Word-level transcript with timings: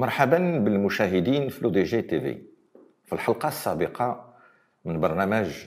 مرحبا 0.00 0.38
بالمشاهدين 0.38 1.48
في 1.48 1.64
لو 1.64 1.70
دي 1.70 1.82
جي 1.82 2.02
تي 2.02 2.20
في. 2.20 2.42
في 3.04 3.12
الحلقة 3.12 3.48
السابقة 3.48 4.34
من 4.84 5.00
برنامج 5.00 5.66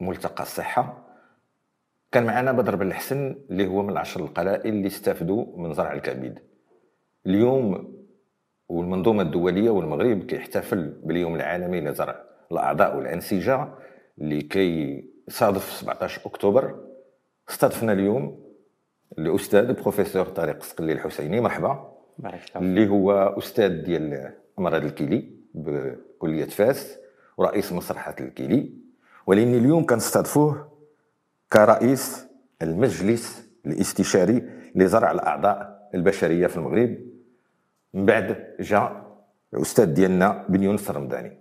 ملتقى 0.00 0.42
الصحة 0.42 1.06
كان 2.12 2.26
معنا 2.26 2.52
بدر 2.52 2.76
بن 2.76 2.86
الحسن 2.86 3.36
اللي 3.50 3.66
هو 3.66 3.82
من 3.82 3.90
العشر 3.90 4.20
القلائل 4.20 4.74
اللي 4.74 4.86
استفدوا 4.86 5.46
من 5.56 5.74
زرع 5.74 5.92
الكبد. 5.92 6.38
اليوم 7.26 7.94
والمنظومة 8.68 9.22
الدولية 9.22 9.70
والمغرب 9.70 10.22
كيحتفل 10.22 11.00
باليوم 11.04 11.34
العالمي 11.34 11.80
لزرع 11.80 12.22
الأعضاء 12.52 12.96
والأنسجة 12.96 13.68
اللي 14.18 14.42
كيصادف 14.42 15.72
17 15.72 16.20
أكتوبر. 16.26 16.84
استضفنا 17.50 17.92
اليوم 17.92 18.52
الأستاذ 19.18 19.72
بروفيسور 19.72 20.26
طارق 20.26 20.62
سقلي 20.62 20.92
الحسيني. 20.92 21.40
مرحبا. 21.40 21.91
اللي 22.62 22.88
هو 22.88 23.12
أستاذ 23.38 23.82
ديال 23.82 24.32
أمراض 24.58 24.84
الكلي 24.84 25.30
بكلية 25.54 26.44
فاس 26.44 26.98
ورئيس 27.36 27.72
مصلحة 27.72 28.16
الكلي. 28.20 28.72
ولكن 29.26 29.54
اليوم 29.54 29.86
كنستضفوه 29.86 30.72
كرئيس 31.52 32.26
المجلس 32.62 33.48
الاستشاري 33.66 34.42
لزرع 34.74 35.10
الأعضاء 35.10 35.88
البشرية 35.94 36.46
في 36.46 36.56
المغرب. 36.56 36.98
من 37.94 38.06
بعد 38.06 38.56
جاء 38.60 39.16
الأستاذ 39.54 39.84
ديالنا 39.84 40.46
بن 40.48 40.62
يونس 40.62 40.90
الرمضاني. 40.90 41.36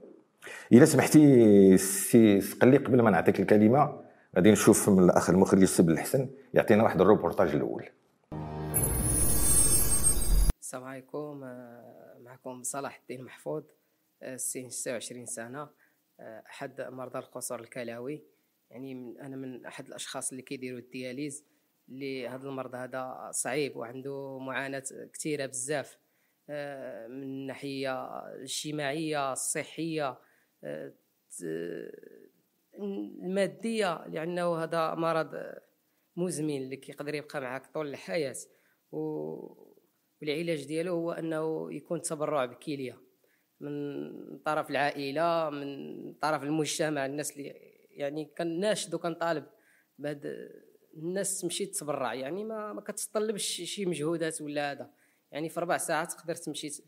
إلا 0.73 0.85
سمحتي 0.85 1.77
سي 1.77 2.41
سقلي 2.41 2.77
قبل 2.77 3.01
ما 3.01 3.09
نعطيك 3.09 3.39
الكلمة 3.39 4.01
غادي 4.35 4.51
نشوف 4.51 4.89
من 4.89 5.03
الأخ 5.03 5.29
المخرج 5.29 5.61
السي 5.61 5.93
بلحسن 5.93 6.29
يعطينا 6.53 6.83
واحد 6.83 7.01
الروبورتاج 7.01 7.55
الأول. 7.55 7.85
السلام 10.71 10.87
عليكم. 10.87 11.43
آه، 11.43 12.17
معكم 12.19 12.63
صلاح 12.63 12.99
الدين 12.99 13.23
محفوظ 13.23 13.63
آه، 14.23 14.35
سن 14.35 14.69
26 14.69 15.25
سنة 15.25 15.69
آه، 16.19 16.43
أحد 16.49 16.81
مرضى 16.81 17.19
القصور 17.19 17.59
الكلوي 17.59 18.23
يعني 18.69 18.95
من 18.95 19.19
أنا 19.19 19.35
من 19.35 19.65
أحد 19.65 19.87
الأشخاص 19.87 20.31
اللي 20.31 20.41
كيديروا 20.41 20.79
ال 20.79 20.88
dialyse 20.88 21.45
اللي 21.89 22.27
هذا 22.27 22.47
المرض 22.47 22.75
هذا 22.75 23.29
صعيب 23.31 23.75
وعنده 23.75 24.39
معاناة 24.39 24.83
كثيره 25.13 25.45
بزاف 25.45 25.97
من 27.09 27.23
الناحيه 27.23 28.25
الاجتماعيه 28.35 29.31
الصحيه 29.33 30.19
المادية 32.79 34.07
لأنه 34.07 34.63
هذا 34.63 34.95
مرض 34.95 35.55
مزمن 36.15 36.57
اللي 36.57 36.75
كيقدر 36.75 37.15
يبقى 37.15 37.41
معك 37.41 37.65
طول 37.73 37.87
الحياة. 37.87 38.35
والعلاج 40.21 40.65
ديالو 40.65 40.93
هو 40.93 41.11
أنه 41.11 41.73
يكون 41.73 42.01
تبرع 42.01 42.45
بكلية 42.45 42.97
من 43.59 44.37
طرف 44.37 44.69
العائلة 44.69 45.49
من 45.49 46.13
طرف 46.13 46.43
المجتمع 46.43 47.05
الناس 47.05 47.31
اللي 47.31 47.53
يعني 47.91 48.25
كناشد 48.37 48.93
وكنطالب 48.93 49.45
بهاد 49.99 50.49
الناس 50.97 51.41
تمشي 51.41 51.65
تتبرع 51.65 52.13
يعني 52.13 52.43
ما 52.43 52.73
ما 52.73 52.81
كتطلبش 52.81 53.43
شي 53.43 53.85
مجهودات 53.85 54.41
ولا 54.41 54.71
هذا. 54.71 54.89
يعني 55.31 55.49
في 55.49 55.59
ربع 55.59 55.77
ساعات 55.77 56.11
تقدر 56.11 56.35
تمشي 56.35 56.83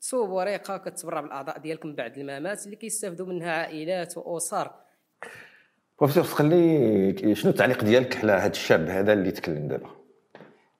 تصوب 0.00 0.30
ورقه 0.30 0.76
كتبرع 0.76 1.20
بالأعضاء 1.20 1.58
ديالك 1.58 1.86
من 1.86 1.94
بعد 1.94 2.18
الممات 2.18 2.64
اللي 2.64 2.76
كيستافدوا 2.76 3.26
منها 3.26 3.52
عائلات 3.52 4.18
وأسر. 4.18 4.70
بروفيسور 5.98 6.24
خلي 6.24 7.34
شنو 7.34 7.50
التعليق 7.50 7.84
ديالك 7.84 8.16
على 8.16 8.32
هذا 8.32 8.50
الشاب 8.50 8.88
هذا 8.88 9.12
اللي 9.12 9.30
تكلم 9.30 9.68
دابا؟ 9.68 9.97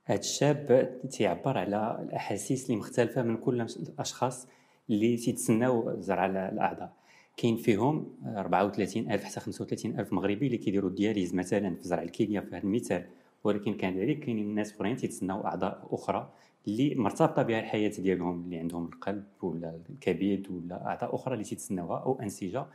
هذا 0.08 0.20
الشاب 0.20 0.90
تيعبر 1.10 1.58
على 1.58 1.98
الأحاسيس 2.02 2.66
اللي 2.66 2.76
مختلفة 2.76 3.22
من 3.22 3.36
كل 3.36 3.60
الأشخاص 3.60 4.48
اللي 4.90 5.16
تيتسناو 5.16 6.00
زرع 6.00 6.26
الأعضاء. 6.26 6.92
كاين 7.36 7.56
فيهم 7.56 8.14
34000 8.26 9.08
حتى 9.08 9.40
35000 9.40 10.12
مغربي 10.12 10.46
اللي 10.46 10.58
كيديروا 10.58 10.90
الدياليز 10.90 11.34
مثلا 11.34 11.74
في 11.74 11.82
زرع 11.82 12.02
الكليه 12.02 12.40
في 12.40 12.48
هذا 12.48 12.64
المثال. 12.64 13.06
ولكن 13.44 13.74
كذلك 13.74 14.18
كاينين 14.18 14.44
الناس 14.44 14.72
أخرين 14.72 14.96
تيتسناو 14.96 15.44
أعضاء 15.44 15.88
أخرى 15.90 16.32
اللي 16.68 16.94
مرتبطة 16.94 17.42
بها 17.42 17.60
الحياة 17.60 17.92
ديالهم 17.98 18.44
اللي 18.44 18.58
عندهم 18.58 18.84
القلب 18.84 19.24
ولا 19.42 19.80
الكبد 19.90 20.46
ولا 20.50 20.86
أعضاء 20.86 21.14
أخرى 21.14 21.34
اللي 21.34 21.44
تيتسناوها 21.44 21.98
أو 21.98 22.20
أنسجة 22.22 22.66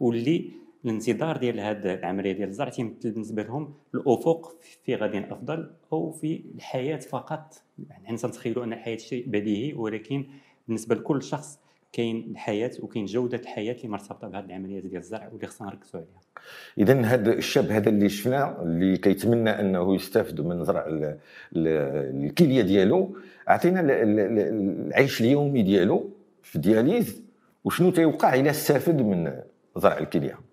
واللي 0.00 0.52
الانتظار 0.84 1.36
ديال 1.36 1.60
هذه 1.60 1.94
العملية 1.94 2.32
ديال 2.32 2.48
الزرع 2.48 2.68
تيمثل 2.68 3.10
بالنسبة 3.10 3.42
لهم 3.42 3.74
الأفق 3.94 4.56
في 4.84 4.94
غد 4.94 5.14
أفضل 5.14 5.70
أو 5.92 6.10
في 6.10 6.44
الحياة 6.54 6.96
فقط. 6.96 7.62
يعني 7.90 8.16
تنتخيلوا 8.16 8.64
أن 8.64 8.72
الحياة 8.72 8.96
شيء 8.96 9.24
بديهي 9.28 9.72
ولكن 9.74 10.26
بالنسبة 10.66 10.94
لكل 10.94 11.22
شخص 11.22 11.58
كاين 11.92 12.30
الحياة 12.30 12.70
وكاين 12.80 13.04
جودة 13.04 13.38
الحياة 13.38 13.74
اللي 13.74 13.88
مرتبطة 13.88 14.28
بهذه 14.28 14.44
العمليات 14.44 14.82
ديال 14.82 14.96
الزرع 14.96 15.28
واللي 15.32 15.46
خصنا 15.46 15.68
نركزوا 15.68 16.00
عليها. 16.00 16.20
اذا 16.78 17.00
هذا 17.00 17.32
الشاب 17.32 17.70
هذا 17.70 17.88
اللي 17.88 18.08
شفنا 18.08 18.62
اللي 18.62 18.96
كيتمنى 18.96 19.50
أنه 19.50 19.94
يستافد 19.94 20.40
من 20.40 20.64
زرع 20.64 20.84
الكلية 21.56 22.62
ديالو 22.62 23.16
أعطينا 23.48 23.80
العيش 23.80 25.20
اليومي 25.20 25.62
ديالو 25.62 26.10
في 26.42 26.56
ال 26.56 26.64
dialyse 26.64 27.22
وشنو 27.64 27.90
تيوقع 27.90 28.34
إلى 28.34 28.50
استافد 28.50 29.02
من 29.02 29.32
زرع 29.76 29.98
الكلية؟ 29.98 30.49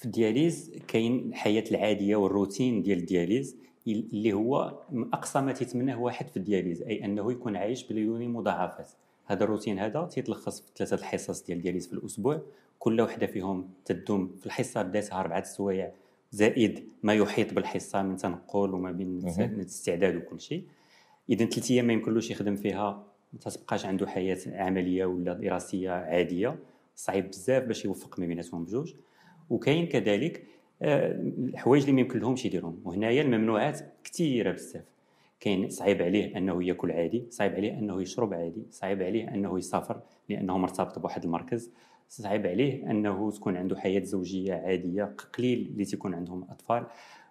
في 0.00 0.06
ال 0.06 0.14
dialyse 0.14 0.72
كاين 0.88 1.28
الحياة 1.28 1.64
العادية 1.70 2.16
والروتين 2.16 2.82
ديال 2.82 2.98
ال 2.98 3.05
dialyse 3.05 3.56
اللي 3.86 4.32
هو 4.32 4.78
أقصى 4.92 5.40
ما 5.40 5.52
تيتمناه 5.52 6.00
واحد 6.00 6.28
في 6.28 6.36
ال 6.36 6.42
dialyse 6.42 6.82
أي 6.82 7.04
أنه 7.04 7.32
يكون 7.32 7.56
عايش 7.56 7.88
بلا 7.88 8.01
أدنى 8.01 8.28
مضاعفات. 8.28 8.90
هذا 9.26 9.44
الروتين 9.44 9.78
هذا 9.78 10.04
تيتلخص 10.04 10.60
في 10.60 10.66
ثلاثة 10.76 10.96
الحصص 10.96 11.42
ديال 11.42 11.58
ال 11.58 11.62
dialyse 11.62 11.86
في 11.86 11.92
الأسبوع. 11.92 12.42
كل 12.78 13.00
وحدة 13.00 13.26
فيهم 13.26 13.68
تدوم 13.84 14.36
في 14.40 14.46
الحصة 14.46 14.82
بذاتها 14.82 15.20
أربعة 15.20 15.38
السوايع 15.38 15.92
زائد 16.32 16.88
ما 17.02 17.14
يحيط 17.14 17.54
بالحصة 17.54 18.02
من 18.02 18.16
تنقل 18.16 18.74
وما 18.74 18.92
بين 18.92 19.18
الاستعداد 19.38 20.16
وكل 20.16 20.40
شيء. 20.40 20.64
اذا 21.30 21.44
ثلاث 21.44 21.70
أيام 21.70 21.84
ما 21.84 21.92
يمكنلوش 21.92 22.30
يخدم 22.30 22.56
فيها 22.56 23.06
ما 23.32 23.38
تبقاش 23.38 23.86
عنده 23.86 24.06
حياة 24.06 24.38
عملية 24.46 25.04
ولا 25.04 25.32
دراسية 25.32 25.90
عادية. 25.90 26.58
صعيب 26.96 27.30
بزاف 27.30 27.64
باش 27.64 27.84
يوفق 27.84 28.18
ما 28.18 28.26
بيناتهم 28.26 28.64
بجوج. 28.64 28.94
وكاين 29.50 29.86
كذلك 29.86 30.44
آه، 30.82 31.12
الحوايج 31.38 31.82
اللي 31.82 31.92
ما 31.92 32.00
يمكن 32.00 32.18
لهمش 32.18 32.44
يديرهم. 32.44 32.80
وهنايا 32.84 33.22
الممنوعات 33.22 33.80
كثيرة 34.04 34.52
بزاف. 34.52 34.84
كاين 35.40 35.70
صعيب 35.70 36.02
عليه 36.02 36.36
أنه 36.36 36.64
يأكل 36.64 36.90
عادي 36.90 37.24
صعيب 37.30 37.52
عليه 37.52 37.78
أنه 37.78 38.02
يشرب 38.02 38.34
عادي 38.34 38.62
صعيب 38.70 39.02
عليه 39.02 39.28
أنه 39.28 39.58
يسافر 39.58 40.00
لأنه 40.28 40.58
مرتبط 40.58 40.98
بواحد 40.98 41.24
المركز 41.24 41.70
صعيب 42.08 42.46
عليه 42.46 42.90
أنه 42.90 43.30
تكون 43.30 43.56
عنده 43.56 43.76
حياة 43.76 44.00
زوجية 44.00 44.54
عادية 44.54 45.14
قليل 45.38 45.70
اللي 45.72 45.84
تيكون 45.84 46.14
عندهم 46.14 46.46
أطفال 46.50 46.86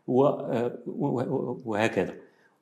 آه، 0.10 0.80
وهكذا. 1.66 2.16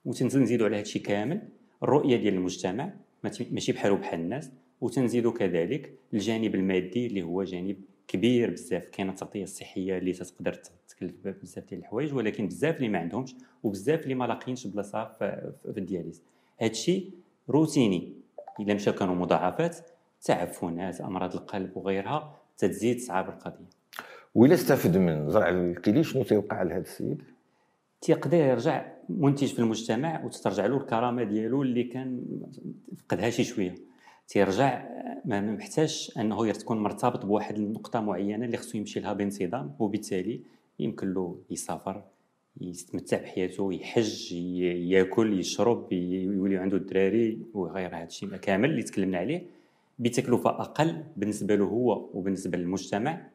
وتنزيدوا 0.06 0.68
على 0.68 0.76
هذا 0.76 1.02
كامل. 1.04 1.42
الرؤية 1.84 2.18
ديال 2.18 2.34
المجتمع 2.34 2.94
ماشي 3.24 3.72
بحالو 3.72 3.96
بحال 3.96 4.20
الناس. 4.20 4.52
وتنزيدوا 4.82 5.32
كذلك 5.32 5.94
الجانب 6.14 6.56
المادي 6.56 7.08
اللي 7.08 7.22
هو 7.22 7.44
جانب 7.44 7.78
كبير 8.08 8.52
بزاف 8.52 8.90
كاينة 8.90 9.12
التغطيه 9.12 9.44
الصحيه 9.44 9.98
اللي 9.98 10.14
تقدر 10.14 10.54
تكلف 10.88 11.14
بزاف 11.28 11.66
ديال 11.70 11.80
الحوايج 11.80 12.14
ولكن 12.14 12.48
بزاف 12.48 12.78
اللي 12.78 12.90
ما 12.90 13.00
عندهمش 13.00 13.36
وبزاف 13.64 14.04
اللي 14.04 14.16
ما 14.16 14.26
لاقيينش 14.26 14.68
بلاصة 14.68 15.06
في, 15.20 15.52
الدياليز. 15.78 16.22
هادشي 16.62 17.10
روتيني. 17.50 18.14
إلا 18.60 18.74
مشى 18.74 18.92
كانوا 18.92 19.16
مضاعفات 19.16 19.78
تعفنات 20.22 21.02
أمراض 21.02 21.36
القلب 21.36 21.78
وغيرها 21.78 22.38
تزيد 22.58 23.00
صعاب 23.00 23.30
القضية. 23.30 23.70
وإلا 24.36 24.54
استفد 24.54 24.98
من 24.98 25.30
زرع 25.30 25.50
الكلي 25.50 26.04
شنو 26.04 26.24
تيوقع 26.24 26.62
لهذا 26.62 26.82
السيد؟ 26.82 27.24
تيقدر 28.02 28.38
يرجع 28.38 28.86
منتج 29.10 29.54
في 29.54 29.60
المجتمع 29.60 30.26
وتترجع 30.26 30.66
له 30.66 30.78
الكرامة 30.78 31.24
ديالو 31.24 31.62
اللي 31.62 31.84
كان 31.84 32.24
فقدها 32.98 33.30
شي 33.30 33.44
شوية. 33.44 33.76
تيرجع 34.28 34.84
ما 35.26 35.42
محتاجش 35.42 36.18
انه 36.18 36.52
تكون 36.52 36.78
مرتبط 36.78 37.26
بواحد 37.26 37.56
النقطة 37.56 38.00
معينة 38.02 38.46
اللي 38.46 38.58
خصو 38.58 38.78
يمشي 38.78 39.00
لها 39.00 39.14
بانتظام 39.14 39.76
وبالتالي 39.80 40.42
يمكن 40.80 41.14
له 41.14 41.38
يسافر 41.50 42.04
يستمتع 42.62 43.18
بحياته 43.18 43.74
يحج 43.74 44.32
ياكل 44.32 45.40
يشرب 45.40 45.94
يولي 45.94 46.58
عنده 46.58 46.78
الدراري 46.78 47.40
وغير 47.54 47.96
هذا 47.96 48.04
الشيء 48.04 48.30
كامل 48.30 48.70
اللي 48.70 48.84
تكلمنا 48.84 49.18
عليه 49.18 49.44
بتكلفة 50.00 50.50
أقل 50.50 51.04
بالنسبة 51.18 51.56
له 51.56 51.66
هو 51.66 52.10
وبالنسبة 52.14 52.58
للمجتمع. 52.58 53.28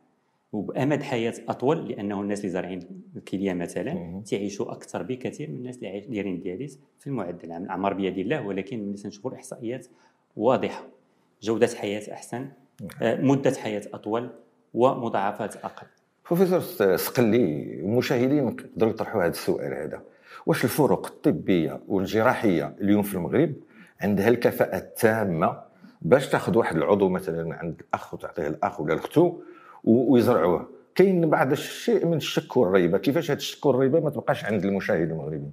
وبأمد 0.53 1.03
حياة 1.03 1.35
أطول 1.49 1.89
لأنه 1.89 2.21
الناس 2.21 2.39
اللي 2.39 2.51
زارعين 2.51 2.81
الكلية 3.17 3.53
مثلا 3.53 4.23
تعيشوا 4.27 4.73
أكثر 4.73 5.03
بكثير 5.03 5.51
من 5.51 5.57
الناس 5.57 5.77
اللي 5.77 6.01
دايرين 6.01 6.35
الدياليز 6.35 6.81
في 6.99 7.07
المعدل. 7.07 7.45
العام 7.45 7.63
الأعمار 7.63 7.95
بيد 7.95 8.19
الله 8.19 8.47
ولكن 8.47 8.89
ملي 8.89 8.97
تنشوفوا 8.97 9.31
الإحصائيات 9.31 9.87
واضحة. 10.37 10.83
جودة 11.43 11.67
حياة 11.67 12.13
أحسن 12.13 12.49
آه، 13.03 13.21
مدة 13.21 13.51
حياة 13.51 13.83
أطول 13.95 14.31
ومضاعفات 14.75 15.57
أقل. 15.57 15.87
بروفيسور 16.27 16.61
سقلي 16.97 17.75
المشاهدين 17.81 18.49
يقدروا 18.49 18.91
يطرحوا 18.91 19.23
هذا 19.23 19.31
السؤال 19.31 19.75
هذا. 19.75 20.03
واش 20.47 20.65
الفروق 20.65 21.07
الطبية 21.07 21.81
والجراحية 21.89 22.75
اليوم 22.81 23.03
في 23.03 23.15
المغرب 23.15 23.55
عندها 24.01 24.29
الكفاءة 24.29 24.77
التامة 24.77 25.59
باش 26.03 26.29
تاخذ 26.29 26.59
واحد 26.59 26.77
العضو 26.77 27.09
مثلا 27.09 27.55
عند 27.55 27.81
الاخ 27.81 28.15
وتعطيه 28.15 28.47
الأخ 28.47 28.81
ولا 28.81 28.95
الاختو 28.95 29.41
ويزرعوه؟ 29.85 30.69
كاين 30.95 31.31
بعض 31.31 31.53
الشيء 31.53 32.07
من 32.07 32.17
الشك 32.17 32.57
والريبة. 32.57 32.99
كيفاش 32.99 33.31
هذا 33.31 33.39
الشك 33.39 33.67
والريبة 33.67 34.01
ما 34.01 34.11
تبقاش 34.11 34.45
عند 34.45 34.65
المشاهد 34.65 35.11
المغربي 35.11 35.51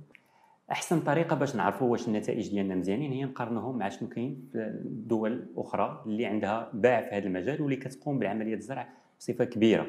أحسن 0.71 0.99
طريقة 0.99 1.35
باش 1.35 1.55
نعرفوا 1.55 1.87
واش 1.91 2.07
النتائج 2.07 2.49
ديالنا 2.49 2.75
مزيانين 2.75 3.11
هي 3.11 3.23
نقارنوهم 3.23 3.77
مع 3.77 3.89
شنو 3.89 4.09
كاين 4.09 4.49
في 4.51 4.57
الدول 4.57 5.31
الاخرى 5.31 6.03
اللي 6.05 6.25
عندها 6.25 6.69
باع 6.73 7.01
في 7.01 7.15
هذا 7.15 7.27
المجال 7.27 7.61
واللي 7.61 7.75
كتقوم 7.75 8.19
بعملية 8.19 8.53
الزرع 8.53 8.89
بصفة 9.19 9.45
كبيرة. 9.45 9.87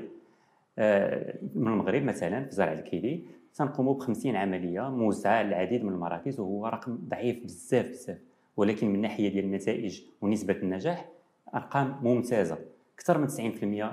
آه، 0.79 1.39
من 1.55 1.69
المغرب 1.69 2.03
مثلا 2.03 2.45
في 2.45 2.55
زرع 2.55 2.73
الكيلي 2.73 3.25
تنقوموا 3.55 3.95
ب 3.95 3.99
50 3.99 4.37
عملية 4.37 4.91
موزعه 4.91 5.33
على 5.33 5.49
العديد 5.49 5.85
من 5.85 5.93
المراكز 5.93 6.41
وهو 6.41 6.67
رقم 6.67 6.99
ضعيف 7.09 7.45
بزاف 7.45 7.89
بزاف. 7.89 8.19
ولكن 8.57 8.93
من 8.93 9.01
ناحية 9.01 9.29
ديال 9.29 9.45
النتائج 9.45 10.03
ونسبة 10.21 10.57
النجاح 10.57 11.09
أرقام 11.55 12.01
ممتازة. 12.03 12.59
أكثر 12.95 13.19
من 13.19 13.27
90% 13.27 13.33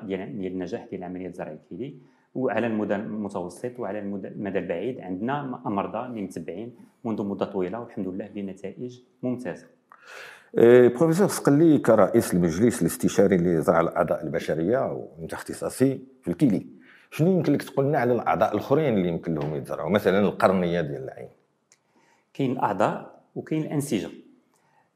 ديال 0.05 0.39
ديال 0.39 0.51
النجاح 0.51 0.85
ديال 0.85 1.03
عملية 1.03 1.29
زرع 1.29 1.51
الكيلي. 1.51 1.97
وعلى 2.37 2.67
المدى 2.67 2.95
المتوسط 2.95 3.79
وعلى 3.79 3.99
المدى 3.99 4.59
البعيد 4.59 4.99
عندنا 4.99 5.61
مرضى 5.65 6.05
اللي 6.05 6.21
متبعين 6.21 6.75
منذ 7.03 7.23
مدة 7.23 7.45
طويلة 7.45 7.79
والحمد 7.79 8.07
لله 8.07 8.27
بنتائج 8.27 8.99
ممتازة. 9.23 9.65
إيه، 10.57 10.87
بروفيسور 10.87 11.27
سقلي 11.27 11.77
كرئيس 11.77 12.33
المجلس 12.33 12.81
الاستشاري 12.81 13.37
لزرع 13.37 13.81
الأعضاء 13.81 14.23
البشرية 14.23 14.93
وانت 14.93 15.33
اختصاصي 15.33 15.99
في 16.21 16.27
الكيلي. 16.31 16.65
شنو 17.11 17.31
يمكن 17.31 17.53
لك 17.53 17.63
تقول 17.63 17.85
لنا 17.85 17.99
على 17.99 18.13
الأعضاء 18.13 18.51
الآخرين 18.53 18.97
اللي 18.97 19.07
يمكن 19.07 19.35
لهم 19.35 19.55
يتزرعوا؟ 19.55 19.89
مثلا 19.89 20.19
القرنية 20.19 20.81
ديال 20.81 21.03
العين. 21.03 21.29
كاين 22.33 22.51
الأعضاء 22.51 23.21
وكاين 23.35 23.61
الأنسجة. 23.61 24.09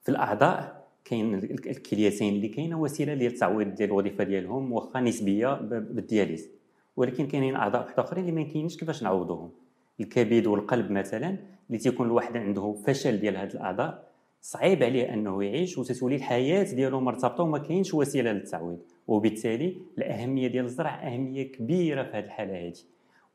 في 0.02 0.10
الأعضاء 0.10 0.88
كاين 1.06 1.36
الكليتين 1.36 2.34
اللي 2.34 2.48
كاينة 2.48 2.80
وسيلة 2.80 3.14
ديال 3.14 3.34
التعويض 3.34 3.76
ديال 3.76 3.90
الوظيفة 3.90 4.24
ديالهم 4.24 4.72
واخا 4.72 5.00
نسبية 5.00 5.54
بالدياليز. 5.62 6.61
ولكن 6.96 7.28
كاينين 7.28 7.56
أعضاء 7.56 7.82
واحد 7.82 8.00
أخرين 8.00 8.24
اللي 8.24 8.36
ما 8.36 8.42
يمكنش 8.42 8.78
كيفاش 8.78 9.04
نعوضوهم. 9.04 9.52
الكبد 10.00 10.48
والقلب 10.48 10.92
مثلا 10.92 11.38
اللي 11.68 11.78
تيكون 11.78 12.08
الواحد 12.08 12.38
عنده 12.38 12.74
فشل 12.88 13.20
ديال 13.20 13.38
هذه 13.38 13.52
الأعضاء 13.54 14.12
صعيب 14.42 14.84
عليه 14.84 15.14
أنه 15.14 15.44
يعيش 15.44 15.78
وتتولي 15.78 16.16
الحياة 16.16 16.64
ديالو 16.64 17.00
مرتبطة 17.00 17.44
وما 17.44 17.58
كاينش 17.58 17.94
وسيلة 17.94 18.32
للتعويض. 18.32 18.80
وبالتالي 19.08 19.78
الأهمية 19.98 20.48
ديال 20.48 20.66
الزرع 20.66 21.08
أهمية 21.08 21.52
كبيرة 21.52 22.04
في 22.04 22.10
هذه 22.18 22.24
الحالة 22.26 22.68
هذه 22.68 22.74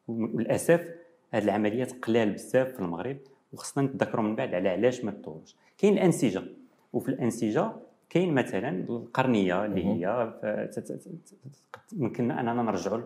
وللأسف 0.08 0.88
هذه 1.30 1.44
العمليات 1.44 1.92
قلال 2.04 2.30
بزاف 2.30 2.72
في 2.72 2.80
المغرب 2.80 3.16
وخصنا 3.52 3.84
نتذكروا 3.84 4.24
من 4.24 4.36
بعد 4.36 4.54
على 4.54 4.68
علاش 4.68 5.04
ما 5.04 5.10
تطورش. 5.10 5.56
كاين 5.78 5.92
الأنسجة 5.92 6.42
وفي 6.92 7.08
الأنسجة 7.08 7.72
كاين 8.10 8.34
مثلا 8.34 8.68
القرنية 8.68 9.64
اللي 9.64 9.84
هي 9.84 10.32
يمكن 11.96 12.30
أننا 12.30 12.62
نرجعوا 12.62 13.02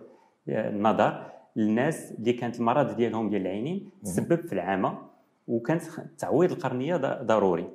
النظر 0.49 1.33
للناس 1.57 2.13
اللي 2.13 2.33
كانت 2.33 2.59
المرض 2.61 2.97
ديالهم 2.97 3.31
ديال 3.31 3.43
العينين 3.43 3.91
تسبب 4.05 4.47
في 4.47 4.53
العامة 4.53 4.99
وكانت 5.49 5.83
تعويض 6.19 6.53
القرنية 6.53 6.97
ضروري. 7.23 7.69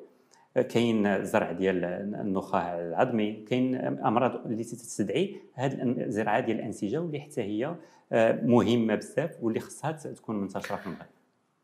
كاين 0.61 1.23
زرع 1.25 1.51
ديال 1.51 1.85
النخاع 2.15 2.79
العظمي 2.79 3.33
كاين 3.33 3.75
أمراض 3.75 4.45
اللي 4.45 4.63
تستدعي 4.63 5.35
هذه 5.53 5.81
الزراعه 5.81 6.39
ديال 6.39 6.59
الأنسجة 6.59 7.01
واللي 7.01 7.19
حتى 7.19 7.41
هي 7.41 7.75
آه، 8.11 8.41
مهمة 8.43 8.95
بزاف 8.95 9.31
واللي 9.41 9.59
خصها 9.59 9.91
تكون 9.91 10.41
منتشرة 10.41 10.75
في 10.75 10.85
المغرب. 10.87 11.07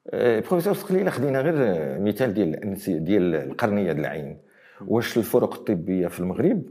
آه، 0.10 0.40
بروفيسور 0.40 0.74
سقليله 0.74 1.10
خدينا 1.10 1.42
غير 1.42 1.56
مثال 2.00 2.34
ديال 2.34 3.04
ديال 3.04 3.36
القرنية 3.36 3.84
ديال 3.84 4.00
العين. 4.00 4.38
واش 4.88 5.18
الفرق 5.18 5.54
الطبية 5.54 6.08
في 6.08 6.20
المغرب؟ 6.20 6.64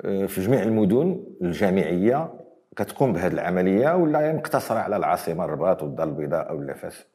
آه، 0.00 0.26
في 0.26 0.40
جميع 0.40 0.62
المدن 0.62 1.24
الجامعية 1.42 2.32
كتقوم 2.78 3.12
بهذه 3.12 3.32
العملية 3.32 3.96
ولا 3.96 4.32
مقتصره 4.32 4.78
على 4.78 4.96
العاصمة 4.96 5.44
الرباط 5.44 5.82
والدار 5.82 6.08
البيضاء 6.08 6.50
أو 6.50 6.60
لافاس 6.60 7.06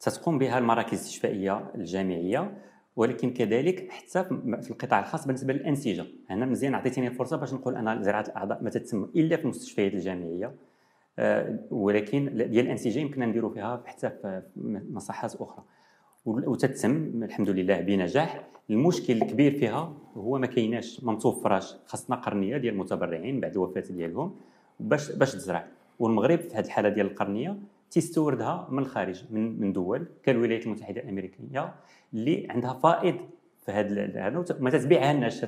تتقوم 0.00 0.38
بها 0.38 0.58
المراكز 0.58 0.92
الاستشفائيه 0.92 1.70
الجامعية 1.74 2.58
ولكن 2.96 3.32
كذلك 3.32 3.90
حتى 3.90 4.24
في 4.62 4.70
القطاع 4.70 5.00
الخاص 5.00 5.26
بالنسبة 5.26 5.52
للأنسجة. 5.52 6.06
هنا 6.30 6.46
مزيان 6.46 6.74
عطيتيني 6.74 7.06
الفرصه 7.06 7.36
باش 7.36 7.54
نقول 7.54 7.76
أنا 7.76 8.02
زراعة 8.02 8.24
الأعضاء 8.28 8.62
ما 8.62 8.70
تتم 8.70 9.04
إلا 9.16 9.36
في 9.36 9.42
المستشفيات 9.42 9.94
الجامعية. 9.94 10.54
آه، 11.18 11.58
ولكن 11.70 12.24
ديال 12.34 12.66
الأنسجة 12.66 12.98
يمكن 12.98 13.22
نديروا 13.22 13.50
فيها 13.50 13.82
حتى 13.86 14.10
في 14.10 14.42
مصحات 14.90 15.34
أخرى. 15.34 15.64
وتتم 16.24 17.22
الحمد 17.24 17.50
لله 17.50 17.80
بنجاح. 17.80 18.48
المشكل 18.70 19.12
الكبير 19.12 19.52
فيها 19.52 19.96
هو 20.14 20.38
ما 20.38 20.46
كايناش 20.46 21.04
ما 21.04 21.12
متوفراش 21.12 21.74
خاصنا 21.86 22.16
قرنية 22.16 22.56
ديال 22.56 22.74
المتبرعين 22.74 23.40
بعد 23.40 23.52
الوفاه 23.52 23.84
ديالهم. 23.90 24.36
باش 24.80 25.12
باش 25.12 25.32
تزرع. 25.32 25.66
والمغرب 25.98 26.40
في 26.40 26.54
هذه 26.54 26.64
الحالة 26.64 26.88
ديال 26.88 27.06
القرنية 27.06 27.56
تيستوردها 27.90 28.68
من 28.70 28.78
الخارج 28.78 29.24
من 29.30 29.60
من 29.60 29.72
دول. 29.72 30.06
كالولايات 30.22 30.66
المتحدة 30.66 31.00
الأمريكية 31.00 31.74
اللي 32.14 32.46
عندها 32.50 32.72
فائض 32.72 33.16
في 33.66 33.72
هذا 33.72 34.26
هذا 34.26 34.44
ما 34.60 34.70
تتبيعها 34.70 35.12
الناس 35.12 35.44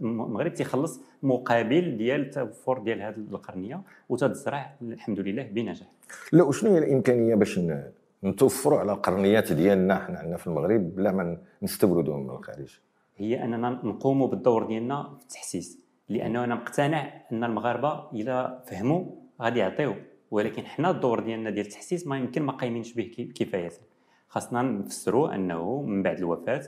المغرب 0.00 0.54
تيخلص 0.54 1.00
مقابل 1.22 1.96
ديال 1.96 2.20
التوفر 2.20 2.78
ديال 2.78 3.02
هذه 3.02 3.16
القرنية 3.16 3.82
وتتزرع 4.08 4.74
الحمد 4.82 5.20
لله 5.20 5.42
بنجاح. 5.42 5.88
لا 6.32 6.44
وشنو 6.44 6.70
هي 6.70 6.78
الإمكانية 6.78 7.34
باش 7.34 7.60
نتوفروا 8.24 8.78
على 8.78 8.92
القرنيات 8.92 9.52
ديالنا 9.52 9.98
حنا 9.98 10.18
عندنا 10.18 10.36
في 10.36 10.46
المغرب 10.46 10.96
بلا 10.96 11.12
ما 11.12 11.38
نستوردوهم 11.62 12.22
من 12.22 12.30
الخارج؟ 12.30 12.78
هي 13.16 13.44
أننا 13.44 13.70
نقوموا 13.70 14.28
بالدور 14.28 14.66
ديالنا 14.66 15.02
في 15.18 15.22
التحسيس. 15.22 15.81
لأنه 16.08 16.44
أنا 16.44 16.54
مقتنع 16.54 17.22
أن 17.32 17.44
المغاربة 17.44 18.10
إذا 18.14 18.62
فهموا 18.66 19.04
غادي 19.42 19.60
يعطيو. 19.60 19.94
ولكن 20.30 20.66
حنا 20.66 20.90
الدور 20.90 21.20
ديالنا 21.20 21.50
ديال 21.50 21.66
التحسيس 21.66 22.06
ما 22.06 22.16
يمكن 22.18 22.42
ما 22.42 22.52
قايمينش 22.52 22.92
به 22.92 23.32
كفاية. 23.34 23.70
خاصنا 24.28 24.62
نفسروا 24.62 25.34
أنه 25.34 25.82
من 25.82 26.02
بعد 26.02 26.18
الوفاة 26.18 26.62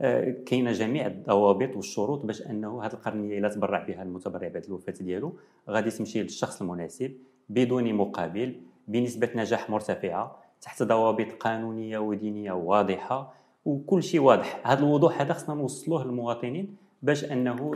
آه، 0.00 0.30
كاينة 0.46 0.72
جميع 0.72 1.06
الضوابط 1.06 1.76
والشروط 1.76 2.26
باش 2.26 2.42
أنه 2.42 2.82
هذه 2.82 2.92
القرنية 2.92 3.38
إلا 3.38 3.48
تبرع 3.48 3.84
بها 3.84 4.02
المتبرع 4.02 4.48
بعد 4.48 4.64
الوفاة 4.64 4.92
ديالو 5.00 5.32
غادي 5.68 5.90
تمشي 5.90 6.22
للشخص 6.22 6.60
المناسب 6.60 7.16
بدون 7.48 7.94
مقابل 7.94 8.60
بنسبة 8.88 9.30
نجاح 9.34 9.70
مرتفعة 9.70 10.42
تحت 10.60 10.82
ضوابط 10.82 11.32
قانونية 11.40 11.98
ودينية 11.98 12.52
واضحة 12.52 13.34
وكل 13.64 14.02
شيء 14.02 14.20
واضح. 14.20 14.60
هذا 14.64 14.80
الوضوح 14.80 15.20
هذا 15.20 15.32
خصنا 15.32 15.54
نوصلوه 15.54 16.04
للمواطنين 16.04 16.76
باش 17.02 17.24
أنه 17.24 17.74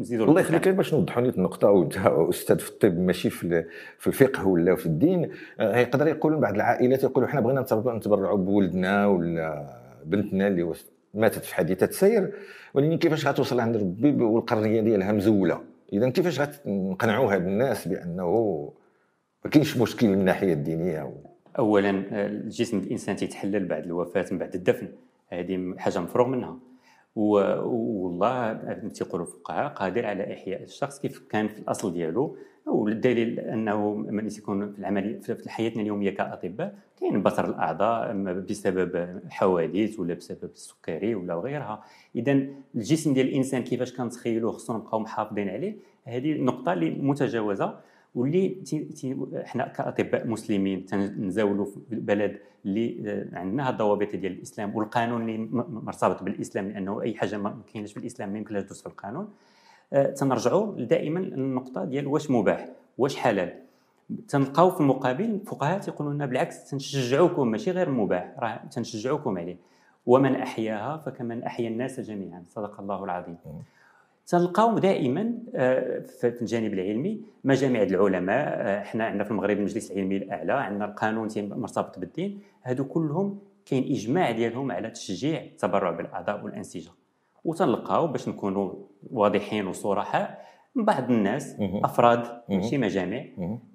نزيدوا 0.00 0.26
الله 0.26 0.40
يخليك 0.40 0.68
باش 0.68 0.94
نوضحوا 0.94 1.22
لي 1.22 1.28
النقطة 1.28 1.70
وانت 1.70 1.96
أستاذ 2.06 2.58
في 2.58 2.70
الطب 2.70 2.98
ماشي 2.98 3.30
في 3.30 3.64
في 3.98 4.06
الفقه 4.06 4.46
ولا 4.46 4.76
في 4.76 4.86
الدين 4.86 5.30
آه، 5.60 5.76
يقدر 5.76 6.06
يقول 6.06 6.36
بعض 6.36 6.54
العائلات 6.54 7.02
يقولوا 7.04 7.28
حنا 7.28 7.40
بغينا 7.40 7.66
نتبرعوا 7.96 8.38
بولدنا 8.38 9.06
ولا 9.06 9.76
بنتنا 10.04 10.48
اللي 10.48 10.72
ماتت 11.14 11.44
في 11.44 11.54
حادثة 11.54 11.90
سير 11.90 12.32
ولكن 12.74 12.98
كيفاش 12.98 13.26
غتوصل 13.26 13.60
عند 13.60 13.76
ربي 13.76 14.22
والقرنية 14.22 14.80
ديالها 14.80 15.12
مزولة؟ 15.12 15.60
اذا 15.92 16.08
كيفاش 16.08 16.40
غنقنعوا 16.66 17.34
هاد 17.34 17.46
الناس 17.46 17.88
بأنه 17.88 18.72
ما 19.44 19.50
كاينش 19.50 19.76
مشكل 19.76 20.08
من 20.08 20.14
الناحية 20.14 20.52
الدينية 20.52 21.12
اولا 21.58 21.90
الجسم 22.26 22.78
الإنسان 22.78 23.16
تيتحلل 23.16 23.66
بعد 23.66 23.84
الوفاة 23.84 24.26
من 24.32 24.38
بعد 24.38 24.54
الدفن. 24.54 24.88
هذه 25.28 25.74
حاجة 25.78 25.98
مفروغ 25.98 26.28
منها. 26.28 26.58
والله 27.16 28.52
تيقولوا 28.94 29.26
الفقهاء 29.26 29.72
قادر 29.72 30.06
على 30.06 30.34
إحياء 30.34 30.62
الشخص 30.62 31.00
كيف 31.00 31.18
كان 31.18 31.48
في 31.48 31.58
الأصل 31.58 31.92
ديالو. 31.92 32.36
والدليل 32.66 33.40
أنه 33.40 33.94
من 33.94 34.26
يكون 34.26 34.72
في 34.72 34.78
العملية 34.78 35.18
في 35.20 35.50
حياتنا 35.50 35.82
اليومية 35.82 36.10
كأطباء 36.10 36.74
كاين 37.00 37.22
بتر 37.22 37.44
الأعضاء 37.44 38.12
بسبب 38.22 39.20
حوادث 39.30 40.00
ولا 40.00 40.14
بسبب 40.14 40.50
السكري 40.54 41.14
ولا 41.14 41.34
غيرها. 41.34 41.84
إذا 42.16 42.46
الجسم 42.74 43.14
ديال 43.14 43.28
الإنسان 43.28 43.62
كيفاش 43.62 43.96
كنتخيلوه 43.96 44.52
خصنا 44.52 44.76
نبقاو 44.76 45.00
محافظين 45.00 45.48
عليه 45.48 45.76
هذه 46.04 46.32
النقطه 46.32 46.72
اللي 46.72 46.90
متجاوزة. 46.90 47.80
واللي 48.14 48.48
تي 48.48 48.84
تي 48.84 49.16
إحنا 49.44 49.68
كأطباء 49.68 50.26
مسلمين 50.26 50.84
تنزاولوا 50.86 51.64
في 51.64 51.80
بلد 51.90 52.38
اللي 52.64 53.28
عندنا 53.32 53.70
الضوابط 53.70 54.16
ديال 54.16 54.32
الإسلام 54.32 54.76
والقانون 54.76 55.22
اللي 55.22 55.38
مرتبط 55.68 56.22
بالإسلام 56.22 56.68
لأنه 56.68 57.02
أي 57.02 57.14
حاجة 57.14 57.38
ما 57.38 57.58
كاينش 57.72 57.92
في 57.92 57.98
الإسلام 57.98 58.32
ما 58.32 58.38
يمكنش 58.38 58.62
تدوز 58.62 58.80
في 58.80 58.86
القانون. 58.86 59.28
آه، 59.92 60.06
تنرجعوا 60.10 60.84
دائما 60.84 61.20
للنقطة 61.20 61.84
ديال 61.84 62.06
واش 62.06 62.30
مباح 62.30 62.68
واش 62.98 63.16
حلال. 63.16 63.60
تنلقاو 64.28 64.70
في 64.70 64.80
المقابل 64.80 65.24
الفقهاء 65.24 65.78
تيقولوا 65.78 66.12
لنا 66.12 66.26
بالعكس 66.26 66.70
تنشجعوكم 66.70 67.48
ماشي 67.48 67.70
غير 67.70 67.90
مباح 67.90 68.34
راه 68.38 68.60
تنشجعوكم 68.70 69.38
عليه. 69.38 69.56
ومن 70.06 70.34
أحياها 70.34 70.96
فكمن 70.96 71.42
أحيا 71.42 71.68
الناس 71.68 72.00
جميعا. 72.00 72.42
صدق 72.46 72.80
الله 72.80 73.04
العظيم. 73.04 73.36
تلقاو 74.26 74.78
دائما 74.78 75.34
آه، 75.54 75.98
في 76.00 76.40
الجانب 76.40 76.74
العلمي 76.74 77.20
مجامع 77.44 77.82
العلماء 77.82 78.78
إحنا 78.82 79.04
عندنا 79.04 79.24
في 79.24 79.30
المغرب 79.30 79.56
المجلس 79.58 79.90
العلمي 79.90 80.16
الأعلى 80.16 80.52
عندنا 80.52 80.84
القانون 80.84 81.28
مرتبط 81.36 81.98
بالدين 81.98 82.40
هادو 82.64 82.84
كلهم 82.84 83.38
كاين 83.66 83.84
إجماع 83.92 84.30
ديالهم 84.30 84.72
على 84.72 84.90
تشجيع 84.90 85.40
التبرع 85.42 85.90
بالأعضاء 85.90 86.44
والأنسجة 86.44 86.90
وتنلقاو 87.44 88.06
باش 88.06 88.28
نكونوا 88.28 88.72
واضحين 89.10 89.66
وصراحة 89.66 90.38
بعض 90.76 91.10
الناس. 91.10 91.56
أفراد. 91.84 92.22
ماشي 92.48 92.78
مجامع. 92.78 93.24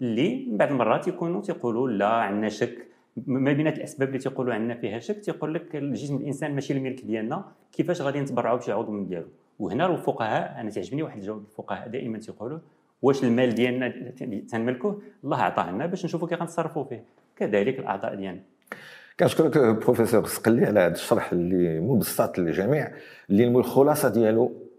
اللي 0.02 0.46
من 0.52 0.58
بعض 0.58 0.70
المرات 0.70 1.08
يكونوا 1.08 1.42
تيقولوا 1.42 1.90
لا 1.90 2.08
عندنا 2.08 2.50
شك 2.50 2.88
ما 3.28 3.54
بين 3.54 3.68
الأسباب 3.68 4.08
اللي 4.08 4.20
تيقولوا 4.20 4.54
عندنا 4.54 4.76
فيها 4.76 5.00
شك 5.00 5.20
تيقول 5.20 5.54
لك 5.54 5.76
الجسم 5.76 6.16
الإنسان 6.16 6.56
ماشي 6.56 6.74
الملك 6.74 7.06
ديالنا 7.06 7.46
كيفاش 7.72 8.02
غادي 8.02 8.20
نتبرعوا 8.20 8.58
بشي 8.58 8.72
عضو 8.72 8.92
من 8.92 9.06
ديالو 9.08 9.28
وهنا 9.60 9.86
الفقهاء 9.86 10.62
أنا 10.62 10.70
تعجبني 10.70 11.04
واحد 11.04 11.18
الجواب 11.18 11.40
الفقهاء 11.40 11.88
دائما 11.88 12.18
تيقولوا 12.18 12.60
واش 13.02 13.24
المال 13.24 13.56
ديالنا 13.56 14.12
تنملكوه؟ 14.52 15.02
الله 15.24 15.38
عطاه 15.38 15.72
لنا 15.72 15.86
باش 15.86 16.06
نشوفوا 16.06 16.28
كيف 16.28 16.40
غنتصرفوا 16.40 16.84
فيه. 16.84 17.04
كذلك 17.36 17.80
الأعضاء 17.80 18.16
ديالنا. 18.16 18.42
كنشكرك 19.20 19.58
بروفيسور 19.58 20.26
سقلي 20.26 20.66
على 20.66 20.80
هذا 20.80 20.94
الشرح 20.94 21.32
اللي 21.32 21.80
مبسط 21.80 22.38
للجميع. 22.38 22.92
اللي 23.30 23.48
الخلاصة 23.48 24.10
ديالو 24.10 24.70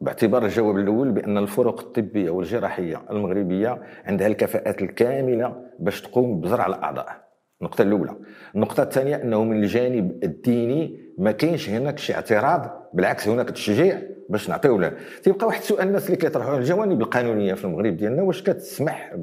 باعتبار 0.00 0.44
الجواب 0.44 0.78
الأول 0.78 1.12
بأن 1.12 1.38
الفرق 1.38 1.80
الطبية 1.80 2.30
والجراحية 2.30 3.02
المغربية 3.10 3.82
عندها 4.04 4.26
الكفاءات 4.26 4.82
الكاملة 4.82 5.62
باش 5.78 6.02
تقوم 6.02 6.40
بزرع 6.40 6.66
الأعضاء. 6.66 7.23
النقطة 7.64 7.82
الأولى. 7.82 8.16
النقطة 8.54 8.82
الثانية 8.82 9.16
أنه 9.16 9.44
من 9.44 9.62
الجانب 9.62 10.24
الديني 10.24 11.00
ما 11.18 11.32
كاينش 11.32 11.70
هناك 11.70 11.98
شي 11.98 12.14
اعتراض 12.14 12.90
بالعكس 12.94 13.28
هناك 13.28 13.50
تشجيع 13.50 14.02
باش 14.28 14.48
نعطيو 14.48 14.78
له. 14.78 14.92
تيبقى 15.22 15.46
واحد 15.46 15.60
السؤال 15.60 15.88
الناس 15.88 16.06
اللي 16.06 16.16
كيطرحوا 16.16 16.56
الجوانب 16.58 17.02
القانونية 17.02 17.54
في 17.54 17.64
المغرب 17.64 17.96
ديالنا 17.96 18.22
واش 18.22 18.42
كتسمح 18.42 19.14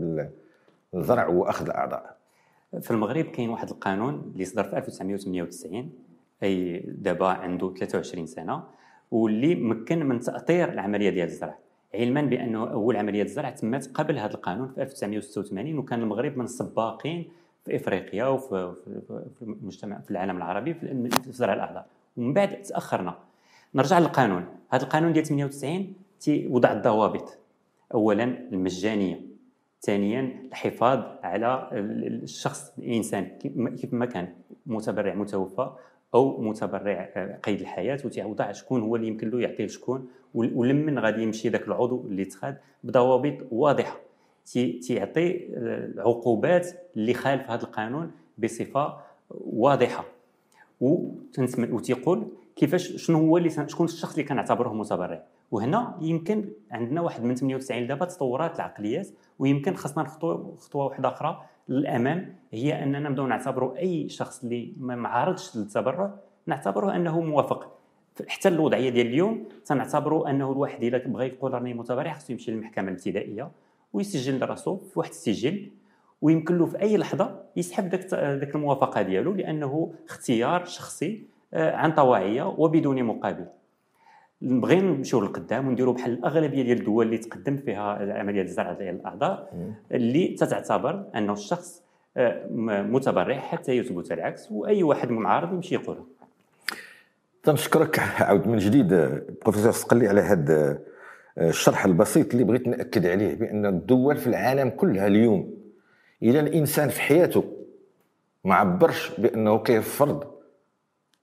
بالزرع 0.94 1.28
وأخذ 1.28 1.66
الأعضاء؟ 1.66 2.16
في 2.82 2.92
المغرب 2.92 3.26
كاين 3.26 3.50
واحد 3.50 3.70
القانون 3.70 4.32
اللي 4.34 4.46
صدر 4.46 4.64
في 4.64 4.78
1998 4.78 5.90
أي 6.44 6.84
دابا 6.88 7.28
عنده 7.28 7.74
23 7.74 8.26
سنة 8.26 8.64
واللي 9.12 9.56
مكن 9.56 10.06
من 10.06 10.20
تأطير 10.20 10.70
العملية 10.70 11.10
ديال 11.10 11.28
الزرع. 11.28 11.58
علما 11.96 12.22
بأنه 12.22 12.72
أول 12.72 12.98
عملية 12.98 13.24
الزرع 13.24 13.50
تمت 13.50 13.92
قبل 13.94 14.18
هذا 14.18 14.34
القانون 14.34 14.68
في 14.68 14.82
1986 14.82 15.78
وكان 15.78 16.02
المغرب 16.02 16.38
من 16.38 16.44
السباقين 16.46 17.30
في 17.66 17.76
إفريقيا 17.76 18.26
وفي 18.26 18.74
في 19.40 19.42
المجتمع 19.42 20.00
في 20.00 20.12
العالم 20.12 20.38
العربي 20.38 20.74
في 20.74 21.10
زرع 21.32 21.54
الاعضاء 21.54 21.88
ومن 22.18 22.34
بعد 22.34 22.62
تأخرنا. 22.62 23.18
نرجع 23.76 24.00
للقانون. 24.00 24.46
هذا 24.70 24.84
القانون 24.84 25.14
ديال 25.14 25.26
98 25.26 25.94
وضع 26.30 26.72
الضوابط. 26.72 27.38
اولا 27.94 28.24
المجانية. 28.24 29.32
ثانيا 29.82 30.48
الحفاظ 30.48 31.00
على 31.24 31.70
الشخص 32.24 32.74
الإنسان 32.80 33.26
كيف 33.78 33.94
ما 33.94 34.06
كان 34.06 34.34
متبرع 34.66 35.14
متوفى 35.14 35.72
أو 36.14 36.42
متبرع 36.42 37.10
آه، 37.16 37.40
قيد 37.44 37.60
الحياة 37.60 38.00
وتيوضع 38.06 38.52
شكون 38.52 38.82
هو 38.82 38.96
اللي 38.96 39.08
يمكن 39.08 39.30
له 39.30 39.42
يعطيه 39.42 39.68
شكون 39.68 40.08
ولمن 40.34 41.00
غادي 41.00 41.24
يمشي 41.24 41.50
ذاك 41.50 41.68
العضو 41.68 42.06
اللي 42.08 42.26
تخاد 42.26 42.58
بضوابط 42.84 43.38
واضحة. 43.52 44.00
تيعطي 44.54 45.48
آه، 45.56 45.86
العقوبات 45.86 46.68
اللي 46.98 47.14
خالف 47.14 47.52
هذا 47.52 47.64
القانون 47.64 48.12
بصفة 48.38 48.98
واضحة. 49.30 50.06
وتيقول 50.82 52.28
كيفاش 52.56 52.92
شنو 52.92 53.18
هو 53.18 53.38
اللي 53.38 53.50
شكون 53.50 53.86
الشخص 53.86 54.12
اللي 54.14 54.24
كنعتبره 54.24 54.74
متبرع؟ 54.74 55.24
وهنا 55.52 55.98
يمكن 56.02 56.50
عندنا 56.72 57.02
واحد 57.02 57.24
من 57.24 57.36
98 57.36 57.88
دابا 57.88 58.06
تطورات 58.06 58.56
العقليات 58.56 59.08
ويمكن 59.40 59.76
خاصنا 59.76 60.04
نخطو 60.04 60.56
خطوة 60.56 60.86
واحدة 60.86 61.10
أخرى 61.10 61.42
للأمام 61.70 62.36
هي 62.52 62.84
أننا 62.84 63.00
نبدأو 63.00 63.28
نعتبروا 63.28 63.78
أي 63.78 64.10
شخص 64.10 64.44
اللي 64.44 64.74
ما 64.78 64.96
معارضش 64.96 65.58
للتبرع 65.58 66.14
نعتبره 66.46 66.96
أنه 66.96 67.22
موافق. 67.22 67.78
حتى 68.28 68.50
الوضعية 68.50 68.90
ديال 68.90 69.08
اليوم 69.08 69.46
تنعتبروا 69.66 70.30
أنه 70.30 70.52
الواحد 70.52 70.84
إلا 70.84 70.98
بغى 71.08 71.28
يقول 71.28 71.54
راني 71.54 71.74
متبرع 71.74 72.14
خصو 72.14 72.34
يمشي 72.34 72.52
للمحكمة 72.52 72.88
الابتدائية. 72.88 73.52
ويسجل 73.94 74.42
راسو 74.42 74.78
في 74.78 75.00
واحد 75.00 75.10
السجل 75.10 75.70
ويمكن 76.22 76.58
له 76.58 76.66
في 76.66 76.82
أي 76.82 76.98
لحظة 76.98 77.40
يسحب 77.56 77.88
ذاك 77.88 78.14
ذاك 78.14 78.56
الموافقة 78.56 79.02
ديالو 79.02 79.34
لأنه 79.34 79.94
اختيار 80.10 80.66
شخصي 80.66 81.24
آه، 81.54 81.76
عن 81.76 81.92
طواعية 81.92 82.44
وبدون 82.44 83.04
مقابل. 83.04 83.46
نبغي 84.42 84.82
نمشيو 84.82 85.22
للقدام 85.22 85.68
ونديروا 85.68 85.94
بحال 85.94 86.14
الأغلبية 86.14 86.64
ديال 86.64 86.80
الدول 86.80 87.06
اللي 87.06 87.18
تقدم 87.18 87.58
فيها 87.58 88.20
عمليه 88.20 88.42
الزرع 88.42 88.74
ديال 88.74 88.96
الأعضاء 88.96 89.54
اللي 89.92 90.28
تتعتبر 90.28 91.06
انه 91.16 91.34
الشخص 91.34 91.84
آه، 92.18 92.48
متبرع 92.82 93.40
حتى 93.40 93.72
يثبت 93.72 94.12
العكس 94.12 94.52
وأي 94.52 94.84
واحد 94.84 95.12
معارض 95.12 95.54
يمشي 95.54 95.76
يقولها 95.76 96.04
تنشكرك 97.44 98.00
عاود 98.00 98.48
من 98.48 98.58
جديد 98.58 98.88
بروفيسور 99.42 99.72
سقلي 99.72 100.08
على 100.08 100.22
هذا 100.22 100.54
آه، 100.54 100.80
الشرح 101.38 101.86
البسيط 101.86 102.32
اللي 102.32 102.44
بغيت 102.44 102.68
نأكد 102.68 103.06
عليه 103.06 103.36
بأن 103.36 103.66
الدول 103.66 104.18
في 104.18 104.28
العالم 104.28 104.70
كلها 104.70 105.08
اليوم 105.08 105.54
إلى 106.24 106.40
الإنسان 106.40 106.90
في 106.90 107.02
حياته 107.02 107.44
ما 108.44 108.56
عبرش 108.56 109.20
بأنه 109.20 109.60
كيفرض 109.60 110.24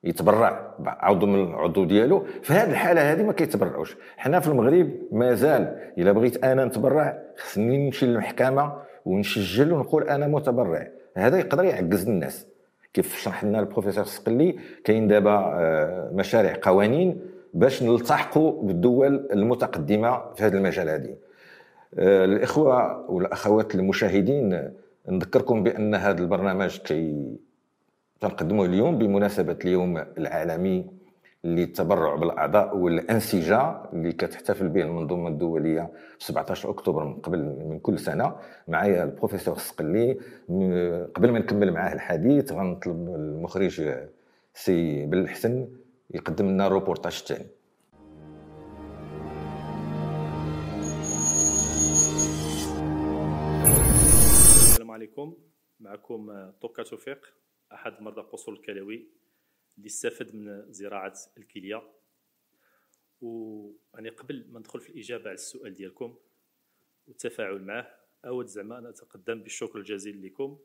يتبرع 0.04 0.74
عضو 0.86 1.26
من 1.26 1.44
العضو 1.44 1.84
ديالو 1.84 2.26
في 2.42 2.52
هذه 2.52 2.70
الحالة 2.70 3.12
هذه 3.12 3.22
ما 3.22 3.32
كيتبرعوش. 3.32 3.96
حنا 4.16 4.40
في 4.40 4.48
المغرب 4.48 4.90
مازال 5.12 5.92
إلا 5.98 6.12
بغيت 6.12 6.44
أنا 6.44 6.64
نتبرع 6.64 7.18
خصني 7.36 7.86
نمشي 7.86 8.06
للمحكمة 8.06 8.72
ونسجل 9.04 9.72
ونقول 9.72 10.02
أنا 10.08 10.26
متبرع. 10.26 10.88
هذا 11.16 11.38
يقدر 11.38 11.64
يعجز 11.64 12.08
الناس. 12.08 12.46
كيف 12.94 13.16
شرح 13.16 13.44
لنا 13.44 13.60
البروفيسور 13.60 14.04
سقلي 14.04 14.58
كاين 14.84 15.08
دابا 15.08 15.30
آه، 15.30 16.10
مشاريع 16.14 16.56
قوانين 16.62 17.20
باش 17.54 17.82
نلتحقوا 17.82 18.62
بالدول 18.62 19.28
المتقدمة 19.32 20.32
في 20.34 20.44
هذا 20.44 20.58
المجال 20.58 20.88
هذه. 20.88 21.16
آه، 21.98 22.24
الإخوة 22.24 23.10
والأخوات 23.10 23.74
المشاهدين 23.74 24.70
نذكركم 25.08 25.62
بأن 25.62 25.94
هذا 25.94 26.22
البرنامج 26.22 26.78
كي 26.78 27.36
تنقدموه 28.20 28.66
اليوم 28.66 28.98
بمناسبة 28.98 29.56
اليوم 29.64 29.96
العالمي 30.18 30.86
للتبرع 31.44 32.14
بالأعضاء 32.14 32.76
والانسجة 32.76 33.76
اللي 33.92 34.12
كتحتفل 34.12 34.68
به 34.68 34.80
المنظومة 34.82 35.28
الدولية 35.28 35.90
17 36.18 36.70
أكتوبر 36.70 37.04
من 37.04 37.14
قبل 37.14 37.38
من 37.68 37.78
كل 37.78 37.98
سنة. 37.98 38.36
معايا 38.68 39.04
البروفيسور 39.04 39.56
السقلي 39.56 40.12
قبل 41.14 41.30
ما 41.32 41.38
نكمل 41.38 41.72
معاه 41.72 41.92
الحديث 41.94 42.52
غنطلب 42.52 43.14
المخرج 43.14 43.90
سي 44.54 45.06
بالحسن 45.06 45.68
يقدم 46.14 46.48
لنا 46.48 46.66
الروبورتاج 46.66 47.16
الثاني 47.20 47.50
السلام 54.70 54.90
عليكم. 54.90 55.36
معكم 55.80 56.50
توكا 56.60 56.82
توفيق 56.82 57.34
أحد 57.72 58.02
مرضى 58.02 58.20
القصور 58.20 58.54
الكلوي 58.54 59.08
اللي 59.76 59.86
استفد 59.86 60.34
من 60.34 60.72
زراعة 60.72 61.14
الكلية. 61.38 61.82
واني 63.20 64.08
قبل 64.08 64.46
ما 64.50 64.58
ندخل 64.58 64.80
في 64.80 64.88
الإجابة 64.88 65.24
على 65.24 65.34
السؤال 65.34 65.74
ديالكم 65.74 66.16
والتفاعل 67.06 67.62
معه 67.62 67.98
أود 68.24 68.46
زعما 68.46 68.78
أنا 68.78 68.88
أتقدم 68.88 69.42
بالشكر 69.42 69.78
الجزيل 69.78 70.26
لكم 70.26 70.58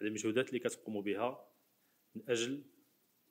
على 0.00 0.08
المجهودات 0.08 0.48
اللي 0.48 0.58
كتقوموا 0.58 1.02
بها 1.02 1.48
من 2.14 2.22
أجل 2.28 2.62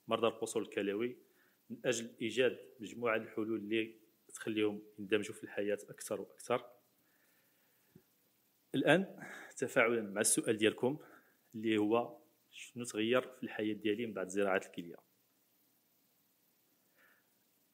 مرضى 0.07 0.27
القصور 0.27 0.61
الكلوي. 0.61 1.26
من 1.69 1.77
أجل 1.85 2.15
إيجاد 2.21 2.59
مجموعة 2.79 3.15
الحلول 3.15 3.55
اللي 3.55 3.99
تخليهم 4.33 4.83
يندمجوا 4.99 5.35
في 5.35 5.43
الحياة 5.43 5.77
أكثر 5.89 6.21
وأكثر. 6.21 6.65
الآن 8.75 9.23
تفاعلا 9.57 10.01
مع 10.01 10.21
السؤال 10.21 10.57
ديالكم 10.57 10.99
اللي 11.55 11.77
هو 11.77 12.21
شنو 12.51 12.83
تغير 12.83 13.21
في 13.21 13.43
الحياة 13.43 13.73
ديالي 13.73 14.05
من 14.05 14.13
بعد 14.13 14.27
زراعة 14.27 14.61
الكلية؟ 14.65 14.95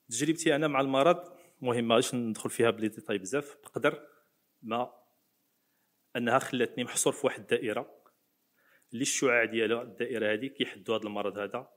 تجربتي 0.10 0.56
أنا 0.56 0.68
مع 0.68 0.82
المرض 0.82 1.38
مهمة 1.62 1.96
باش 1.96 2.16
ندخل 2.16 2.50
فيها 2.50 2.70
بلي 2.70 2.88
ديتاي 2.88 3.18
بزاف. 3.18 3.58
بقدر 3.64 4.08
ما 4.62 5.04
أنها 6.16 6.40
خلاتني 6.40 6.84
محصور 6.84 7.14
في 7.14 7.28
واحد 7.28 7.40
الدائرة 7.40 8.04
اللي 8.94 9.02
الشعاع 9.02 9.46
ديالها 9.46 9.82
الدائرة 9.82 10.34
هذه 10.34 10.48
كيحدوا 10.48 10.98
هذا 10.98 11.04
المرض 11.04 11.38
هذا. 11.38 11.74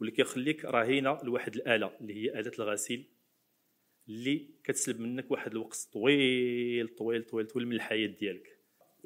واللي 0.00 0.12
كيخليك 0.12 0.64
رهينه 0.64 1.18
لواحد 1.22 1.54
الآلة 1.54 1.96
اللي 2.00 2.14
هي 2.14 2.40
آلة 2.40 2.52
الغسيل 2.58 3.08
اللي 4.08 4.48
كتسلب 4.64 5.00
منك 5.00 5.30
واحد 5.30 5.52
الوقت 5.52 5.88
طويل 5.92 6.88
طويل 6.88 7.24
طويل 7.24 7.46
طويل 7.46 7.66
من 7.66 7.76
الحياة 7.76 8.06
ديالك. 8.06 8.58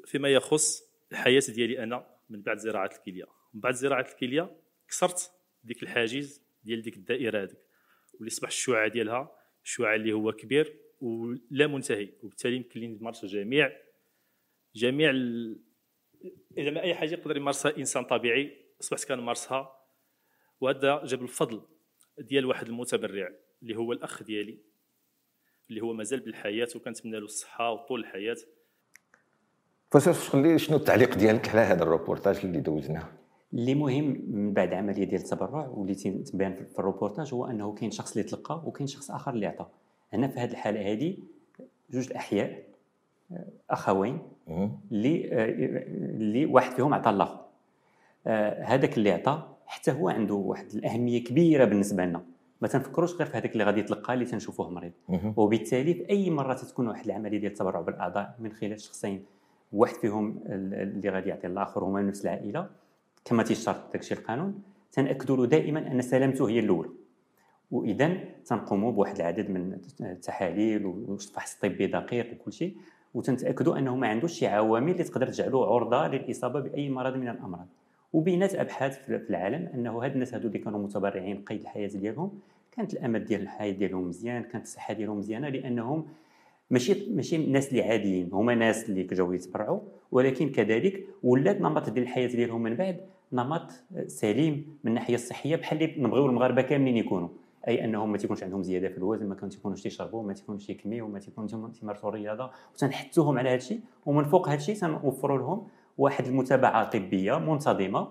فيما 0.05 0.29
يخص 0.29 0.83
الحياة 1.11 1.41
ديالي 1.49 1.83
أنا 1.83 2.07
من 2.29 2.41
بعد 2.41 2.57
زراعة 2.57 2.89
الكلية. 2.97 3.25
من 3.53 3.61
بعد 3.61 3.73
زراعة 3.73 4.07
الكلية 4.11 4.57
كسرت 4.87 5.31
ديك 5.63 5.83
الحاجز 5.83 6.41
ديال 6.63 6.81
ديك 6.81 6.97
الدائرة 6.97 7.43
هذيك. 7.43 7.57
واللي 8.13 8.29
صبح 8.29 8.47
الشعاع 8.47 8.87
ديالها 8.87 9.35
الشعاع 9.63 9.95
اللي 9.95 10.13
هو 10.13 10.31
كبير 10.31 10.77
ولا 11.01 11.67
منتهي. 11.67 12.09
وبالتالي 12.23 12.55
يمكن 12.55 12.79
لي 12.79 12.87
نمارس 12.87 13.25
جميع 13.25 13.71
جميع 14.75 15.09
ال... 15.09 15.59
إذا 16.57 16.71
ما 16.71 16.81
أي 16.81 16.95
حاجة 16.95 17.13
يقدر 17.13 17.37
يمارسها 17.37 17.77
إنسان 17.77 18.03
طبيعي 18.03 18.57
أصبحت 18.81 19.07
كنمارسها 19.07 19.82
وهذا 20.63 21.05
جاب 21.05 21.21
الفضل 21.21 21.61
ديال 22.19 22.45
واحد 22.45 22.67
المتبرع 22.67 23.29
اللي 23.63 23.75
هو 23.75 23.91
الأخ 23.91 24.23
ديالي 24.23 24.57
اللي 25.69 25.81
هو 25.81 25.93
مازال 25.93 26.19
بالحياة 26.19 26.67
وكنتمنى 26.75 27.19
له 27.19 27.25
الصحة 27.25 27.71
وطول 27.71 27.99
الحياة. 27.99 28.35
فاش 29.91 30.29
خلي 30.29 30.59
شنو 30.59 30.77
التعليق 30.77 31.15
ديالك 31.15 31.49
على 31.49 31.61
هذا 31.61 31.83
الروبورتاج 31.83 32.39
اللي 32.43 32.59
دوزناه؟ 32.59 33.07
اللي 33.53 33.75
مهم 33.75 34.25
من 34.27 34.53
بعد 34.53 34.73
عملية 34.73 35.03
ديال 35.03 35.21
التبرع 35.21 35.67
واللي 35.67 35.95
تبان 35.95 36.65
في 36.73 36.79
الروبورتاج 36.79 37.33
هو 37.33 37.45
أنه 37.45 37.73
كاين 37.73 37.91
شخص 37.91 38.17
اللي 38.17 38.29
تلقى 38.29 38.63
وكاين 38.65 38.87
شخص 38.87 39.11
آخر 39.11 39.33
اللي 39.33 39.45
عطى. 39.45 39.67
هنا 40.13 40.27
في 40.27 40.39
هذه 40.39 40.51
الحالة 40.51 40.91
هذه 40.91 41.17
جوج 41.89 42.07
الاحياء 42.07 42.63
آه، 43.31 43.45
أخوين 43.69 44.21
اللي 44.91 45.33
آه، 45.33 45.45
اللي 46.15 46.45
واحد 46.45 46.71
فيهم 46.71 46.93
عطى 46.93 47.09
الآخر. 47.09 47.45
آه، 48.27 48.63
هذاك 48.63 48.97
اللي 48.97 49.11
عطى 49.11 49.52
حتى 49.73 49.91
هو 49.91 50.09
عنده 50.09 50.33
واحد 50.33 50.65
الأهمية 50.73 51.23
كبيرة 51.23 51.65
بالنسبة 51.65 52.05
لنا. 52.05 52.21
ما 52.61 52.67
تنفكروش 52.67 53.15
غير 53.15 53.27
في 53.27 53.37
هذاك 53.37 53.53
اللي 53.53 53.63
غادي 53.63 53.79
يتلقى 53.79 54.13
اللي 54.13 54.25
تنشوفوه 54.25 54.69
مريض. 54.69 54.91
وبالتالي 55.37 55.93
في 55.93 56.09
أي 56.09 56.29
مرة 56.29 56.53
تكون 56.53 56.87
واحد 56.87 57.05
العملية 57.05 57.37
ديال 57.37 57.51
التبرع 57.51 57.81
بالأعضاء 57.81 58.35
من 58.39 58.51
خلال 58.51 58.79
شخصين 58.79 59.25
واحد 59.73 59.95
فيهم 59.95 60.39
اللي 60.45 61.09
غادي 61.09 61.29
يعطي 61.29 61.47
الآخر 61.47 61.83
هما 61.83 62.01
نفس 62.01 62.25
العائلة. 62.25 62.69
كما 63.25 63.43
تيشترط 63.43 63.93
داكشي 63.93 64.13
القانون. 64.13 64.61
تنأكدوا 64.91 65.37
له 65.37 65.45
دائما 65.45 65.91
أن 65.91 66.01
سلامته 66.01 66.49
هي 66.49 66.59
الاولى 66.59 66.89
واذا 67.71 68.17
تنقوموا 68.45 68.91
بواحد 68.91 69.15
العدد 69.15 69.49
من 69.49 69.77
التحاليل 70.01 70.85
والفحص 70.85 71.53
الطبي 71.53 71.87
دقيق 71.87 72.33
وكل 72.33 72.53
شيء. 72.53 72.75
وتنتأكدوا 73.13 73.77
أنه 73.77 73.95
ما 73.95 74.07
عندوش 74.07 74.33
شي 74.33 74.47
عوامل 74.47 74.91
اللي 74.91 75.03
تقدر 75.03 75.27
تجعله 75.27 75.73
عرضة 75.75 76.07
للإصابة 76.07 76.59
بأي 76.59 76.89
مرض 76.89 77.15
من 77.15 77.27
الأمراض. 77.29 77.67
وبينات 78.13 78.55
أبحاث 78.55 79.05
في 79.05 79.29
العالم 79.29 79.69
أنه 79.73 80.03
هاد 80.03 80.11
الناس 80.11 80.33
هادو 80.33 80.47
اللي 80.47 80.59
كانوا 80.59 80.79
متبرعين 80.79 81.41
قيد 81.45 81.61
الحياة 81.61 81.87
ديالهم 81.87 82.39
كانت 82.71 82.93
الامل 82.93 83.25
ديال 83.25 83.41
الحياة 83.41 83.71
ديالهم 83.71 84.07
مزيان 84.07 84.43
كانت 84.43 84.65
الصحة 84.65 84.93
ديالهم 84.93 85.17
مزيانة 85.17 85.49
لأنهم 85.49 86.05
ماشي 86.69 87.11
ماشي 87.11 87.35
الناس 87.35 87.69
اللي 87.69 87.83
عاديين 87.83 88.29
هما 88.33 88.55
ناس 88.55 88.89
اللي 88.89 89.03
جاو 89.03 89.33
يتبرعوا 89.33 89.79
ولكن 90.11 90.49
كذلك 90.49 91.03
ولات 91.23 91.61
نمط 91.61 91.89
ديال 91.89 92.03
الحياة 92.03 92.27
ديالهم 92.27 92.63
من 92.63 92.75
بعد 92.75 92.97
نمط 93.33 93.71
سليم 94.07 94.77
من 94.83 94.89
الناحية 94.89 95.15
الصحية 95.15 95.55
بحال 95.55 95.83
اللي 95.83 96.03
نبغيو 96.03 96.25
المغاربة 96.25 96.61
كاملين 96.61 96.97
يكونوا. 96.97 97.29
أي 97.67 97.85
أنهم 97.85 98.11
ما 98.11 98.17
تيكونش 98.17 98.43
عندهم 98.43 98.63
زيادة 98.63 98.89
في 98.89 98.97
الوزن 98.97 99.25
ما 99.25 99.35
تيكونوش 99.35 99.81
تيشربوا 99.81 100.23
ما 100.23 100.33
تيكونوش 100.33 100.65
تيكميو 100.65 101.07
ما 101.07 101.19
تيكونوش 101.19 101.51
تيمارسوا 101.79 102.09
الرياضة. 102.09 102.51
وتنحثوهم 102.73 103.37
على 103.37 103.49
هذا 103.49 103.55
الشيء 103.55 103.79
ومن 104.05 104.23
فوق 104.23 104.49
هذا 104.49 104.57
الشيء 104.57 104.75
تنوفروا 104.75 105.37
لهم 105.37 105.67
واحد 105.97 106.25
المتابعة 106.25 106.89
طبية 106.89 107.39
منتظمة 107.39 108.07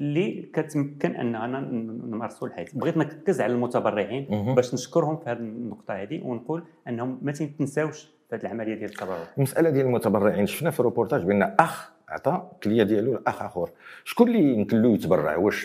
اللي 0.00 0.50
كتمكن 0.52 1.16
أننا 1.16 1.60
نمارسوا 2.06 2.48
الحياة. 2.48 2.66
بغيت 2.74 2.96
نركز 2.96 3.40
على 3.40 3.52
المتبرعين 3.52 4.54
باش 4.54 4.74
نشكرهم 4.74 5.16
في 5.16 5.30
هذه 5.30 5.38
النقطة 5.38 5.94
هذه 5.94 6.20
ونقول 6.24 6.64
أنهم 6.88 7.18
ما 7.22 7.32
تنساوش 7.32 8.08
في 8.30 8.36
هذه 8.36 8.42
العملية 8.42 8.74
ديال 8.74 8.90
التبرع. 8.90 9.16
المسألة 9.36 9.70
ديال 9.70 9.86
المتبرعين 9.86 10.46
شفنا 10.46 10.70
في 10.70 10.80
الروبورتاج 10.80 11.22
بأن 11.22 11.42
أخ 11.42 11.92
عطى 12.08 12.42
كلية 12.62 12.82
ديالو 12.82 13.12
لأخ 13.12 13.42
آخر. 13.42 13.70
شكون 14.04 14.28
اللي 14.28 14.54
يمكن 14.54 14.82
له 14.82 14.94
يتبرع؟ 14.94 15.36
واش 15.36 15.60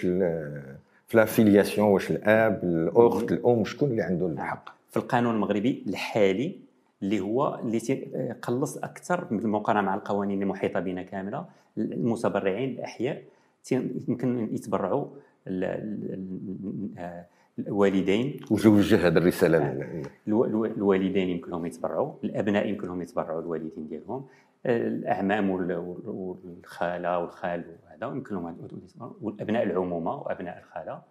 في 1.07 1.17
لافيلياسيون 1.17 1.87
واش 1.87 2.11
الآب 2.11 2.63
الأخت 2.63 3.31
الأم؟ 3.31 3.65
شكون 3.65 3.91
اللي 3.91 4.01
عنده 4.01 4.27
الحق؟ 4.27 4.69
في 4.89 4.97
القانون 4.97 5.35
المغربي 5.35 5.83
الحالي 5.87 6.55
اللي 7.03 7.19
هو 7.19 7.59
اللي 7.63 7.79
تيقلص 7.79 8.77
أكثر 8.77 9.23
بالمقارنه 9.23 9.81
مع 9.81 9.95
القوانين 9.95 10.41
المحيطة 10.41 10.79
بنا 10.79 11.03
كاملة 11.03 11.45
المتبرعين 11.77 12.69
الأحياء. 12.69 13.23
يمكن 14.07 14.53
يتبرعوا 14.55 15.05
الوالدين. 17.59 18.39
وجوجه 18.51 19.07
هذه 19.07 19.17
الرسالة 19.17 19.57
آه. 19.57 20.03
الوالدين 20.27 21.29
يمكن 21.29 21.51
لهم 21.51 21.65
يتبرعوا 21.65 22.13
الأبناء 22.23 22.67
يمكن 22.67 22.87
لهم 22.87 23.01
يتبرعوا 23.01 23.41
الوالدين 23.41 23.87
ديالهم. 23.87 24.25
الأعمام 24.65 25.49
والخالة 25.49 27.19
والخال 27.19 27.63
وهذا 27.83 28.15
يمكن 28.15 28.35
لهم 28.35 28.57
والأبناء 29.21 29.63
العمومة 29.63 30.15
وأبناء 30.15 30.59
الخالة. 30.59 31.01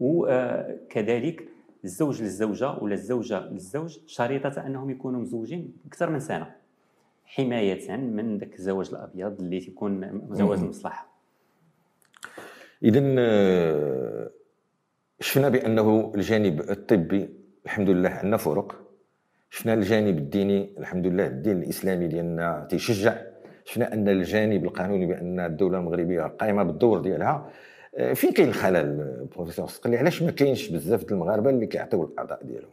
وكذلك 0.00 1.48
الزوج 1.84 2.22
للزوجة 2.22 2.72
ولا 2.72 2.94
الزوجه 2.94 3.40
للزوج 3.40 3.98
شريطة 4.06 4.66
أنهم 4.66 4.90
يكونوا 4.90 5.20
مزوجين 5.20 5.72
أكثر 5.86 6.10
من 6.10 6.20
سنة. 6.20 6.54
حماية 7.24 7.96
من 7.96 8.38
ذاك 8.38 8.54
الزواج 8.54 8.88
الأبيض 8.88 9.40
اللي 9.40 9.60
تيكون 9.60 10.22
زواج 10.32 10.58
المصلحة. 10.58 11.08
اذا 12.82 13.14
آه، 13.18 14.30
شفنا 15.20 15.48
بأنه 15.48 16.12
الجانب 16.14 16.60
الطبي 16.60 17.28
الحمد 17.64 17.90
لله 17.90 18.08
عندنا 18.08 18.36
فرق 18.36 18.80
شفنا 19.50 19.74
الجانب 19.74 20.18
الديني 20.18 20.74
الحمد 20.78 21.06
لله 21.06 21.26
الدين 21.26 21.62
الإسلامي 21.62 22.06
ديالنا 22.06 22.66
تيشجع. 22.70 23.16
شفنا 23.64 23.92
أن 23.92 24.08
الجانب 24.08 24.64
القانوني 24.64 25.06
بأن 25.06 25.40
الدولة 25.40 25.78
المغربية 25.78 26.22
قائمة 26.22 26.62
بالدور 26.62 27.00
ديالها. 27.00 27.50
فين 28.14 28.32
كاين 28.32 28.48
الخلل 28.48 29.26
بروفيسور 29.36 29.68
سقلي 29.68 29.96
علاش 29.96 30.22
ما 30.22 30.30
كاينش 30.30 30.68
بزاف 30.68 31.00
ديال 31.00 31.12
المغاربة 31.12 31.50
اللي 31.50 31.66
كيعطيو 31.66 32.04
الأعضاء 32.04 32.44
ديالهم؟ 32.44 32.70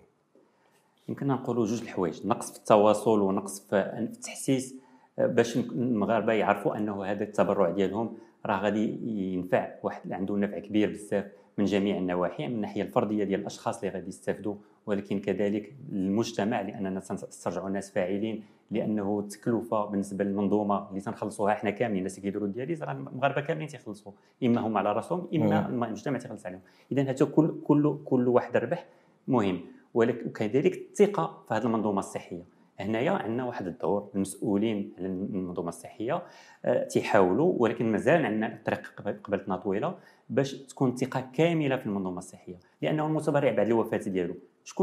يمكن 1.10 1.28
نقولوا 1.28 1.66
جوج 1.66 1.82
الحوايج 1.82 2.28
نقص 2.28 2.52
في 2.52 2.58
التواصل 2.58 3.20
ونقص 3.20 3.60
في 3.60 3.76
التحسيس 3.76 4.76
آه، 5.20 5.28
باش 5.28 5.58
المغاربة 5.58 6.34
يعرفوا 6.34 6.78
أنه 6.78 7.06
هذا 7.06 7.24
التبرع 7.24 7.70
ديالهم 7.70 8.18
راه 8.46 8.60
غادي 8.60 8.98
ينفع 9.34 9.70
واحد 9.84 10.12
عنده 10.12 10.36
نفع 10.36 10.60
كبير 10.60 10.90
بزاف 10.90 11.26
من 11.58 11.66
جميع 11.66 11.98
النواحي 11.98 12.48
من 12.48 12.56
الناحية 12.56 12.82
الفردية 12.82 13.24
ديال 13.24 13.40
الأشخاص 13.40 13.84
اللي 13.84 13.96
غادي 13.96 14.08
يستافدوا 14.08 14.56
ولكن 14.86 15.20
كذلك 15.20 15.74
المجتمع 15.92 16.62
لأننا 16.62 17.00
تنسترجعوا 17.00 17.70
ناس 17.70 17.92
فاعلين 17.92 18.44
لأنه 18.72 19.20
التكلفه 19.20 19.86
بالنسبة 19.86 20.24
للمنظومة 20.24 20.90
اللي 20.90 21.02
تنخلصوها 21.02 21.54
إحنا 21.54 21.70
كاملين 21.70 21.98
الناس 21.98 22.18
اللي 22.18 22.22
كيديروا 22.22 22.48
الدياليز 22.48 22.84
راه 22.84 22.92
المغاربه 22.92 23.42
كاملين 23.42 23.68
تيخلصوا 23.68 24.12
إما 24.44 24.62
هم 24.62 24.78
على 24.78 24.92
رأسهم 24.92 25.28
إما 25.36 25.68
المجتمع 25.68 26.18
تيخلص 26.18 26.46
عليهم. 26.46 26.62
إذا 26.92 27.02
هذا 27.02 27.26
كل 27.26 27.62
كل 27.64 27.98
كل 28.06 28.28
واحد 28.28 28.58
ربح 28.58 28.86
مهم. 29.28 29.62
ولكن 29.94 30.28
وكذلك 30.28 30.76
الثقة 30.76 31.44
في 31.48 31.54
هذه 31.54 31.64
المنظومة 31.64 32.00
الصحية. 32.00 32.57
هنايا 32.80 33.12
عندنا 33.12 33.46
واحد 33.46 33.68
الدور 33.68 34.10
المسؤولين 34.16 34.94
على 34.98 35.08
المنظومه 35.08 35.70
الصحية 35.70 36.24
آه، 36.66 36.84
تيحاولوا 36.84 37.54
ولكن 37.58 37.92
مازال 37.92 38.26
عندنا 38.26 38.54
الطريق 38.56 39.02
قبلتنا 39.24 39.58
طويلة 39.58 39.96
باش 40.30 40.54
تكون 40.54 40.96
ثقة 40.96 41.30
كاملة 41.34 41.78
في 41.78 41.86
المنظومة 41.86 42.18
الصحية. 42.18 42.60
لأنه 42.82 43.06
المتبرع 43.06 43.52
بعد 43.52 43.68
الوفاة 43.68 43.98
ديالو 43.98 44.36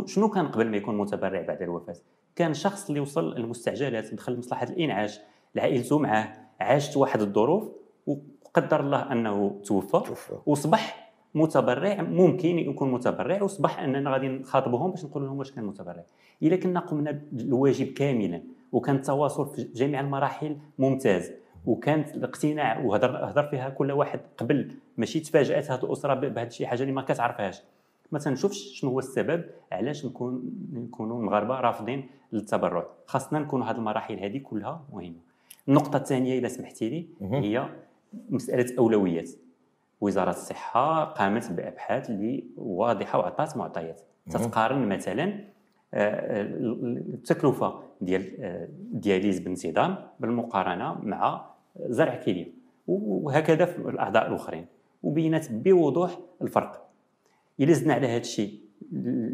شنو 0.07 0.28
كان 0.28 0.48
قبل 0.48 0.70
ما 0.70 0.76
يكون 0.76 0.98
متبرع 0.98 1.42
بعد 1.42 1.62
الوفاة؟ 1.62 1.96
كان 2.37 2.54
شخص 2.54 2.88
اللي 2.88 3.00
وصل 3.00 3.37
المستعجلات 3.37 4.14
دخل 4.14 4.38
مصلحه 4.38 4.66
الإنعاش 4.66 5.20
عائلته 5.59 5.98
معاه 5.98 6.33
عاشت 6.61 6.96
واحد 6.96 7.20
الظروف 7.20 7.68
وقدر 8.07 8.80
الله 8.80 9.12
أنه 9.12 9.61
توفى 9.64 10.14
وصبح 10.46 11.04
متبرع 11.35 12.03
ممكن 12.03 12.59
يكون 12.59 12.92
متبرع 12.92 13.42
وصبح 13.42 13.79
أننا 13.79 14.11
غادي 14.11 14.29
نخاطبهم 14.29 14.90
باش 14.90 15.05
نقول 15.05 15.23
لهم 15.25 15.38
واش 15.38 15.53
كان 15.53 15.64
متبرع. 15.64 16.05
إلا 16.42 16.57
كنا 16.57 16.81
قمنا 16.81 17.23
الواجب 17.33 17.87
كاملا 17.87 18.42
وكان 18.73 18.97
التواصل 18.97 19.55
في 19.55 19.64
جميع 19.64 20.01
المراحل 20.01 20.57
ممتاز 20.79 21.33
وكانت 21.66 22.14
الاقتناع 22.14 22.85
وهضر 22.85 23.31
هضر 23.31 23.42
فيها 23.42 23.68
كل 23.68 23.92
واحد 23.92 24.20
قبل 24.38 24.73
ماشي 24.97 25.20
تفاجأت 25.20 25.70
هذه 25.70 25.85
الأسرة 25.85 26.14
بهذا 26.14 26.42
الشيء 26.42 26.66
حاجة 26.66 26.83
اللي 26.83 26.92
ما 26.92 27.03
كتعرفهاش. 27.03 27.62
ما 28.12 28.18
تنشوفش 28.18 28.59
شنو 28.59 28.90
هو 28.90 28.99
السبب 28.99 29.44
علاش 29.73 30.07
نكون 30.07 30.42
نكونوا 30.73 31.20
المغاربه 31.20 31.61
رافضين 31.61 32.09
للتبرع. 32.33 32.87
خاصنا 33.07 33.38
نكونوا 33.38 33.66
هذه 33.66 33.77
المراحل 33.77 34.18
هذه 34.18 34.38
كلها 34.38 34.85
مهمة. 34.92 35.18
النقطة 35.68 35.97
الثانية 35.97 36.38
اذا 36.38 36.49
سمحتي 36.49 36.88
لي 36.88 37.07
هي 37.23 37.68
مسألة 38.31 38.79
أولويات. 38.79 39.31
وزارة 40.00 40.30
الصحة 40.30 41.04
قامت 41.04 41.52
بإبحاث 41.52 42.11
اللي 42.11 42.44
واضحه 42.57 43.18
وعطات 43.18 43.57
معطيات 43.57 44.00
تتقارن 44.30 44.88
مثلا 44.88 45.54
آه، 45.94 46.42
التكلفة 47.14 47.83
ديال 48.00 48.44
الدياليز 48.94 49.40
آه، 49.40 49.44
بانتظام 49.44 49.96
بالمقارنة 50.20 50.98
مع 51.02 51.50
زرع 51.87 52.14
كليه 52.14 52.52
وهكذا 52.87 53.64
في 53.64 53.78
الأعضاء 53.78 54.28
الأخرين. 54.28 54.66
وبينت 55.02 55.52
بوضوح 55.52 56.18
الفرق. 56.42 56.87
إلا 57.61 57.72
زدنا 57.72 57.94
على 57.94 58.07
هذا 58.07 58.20
الشيء 58.20 58.61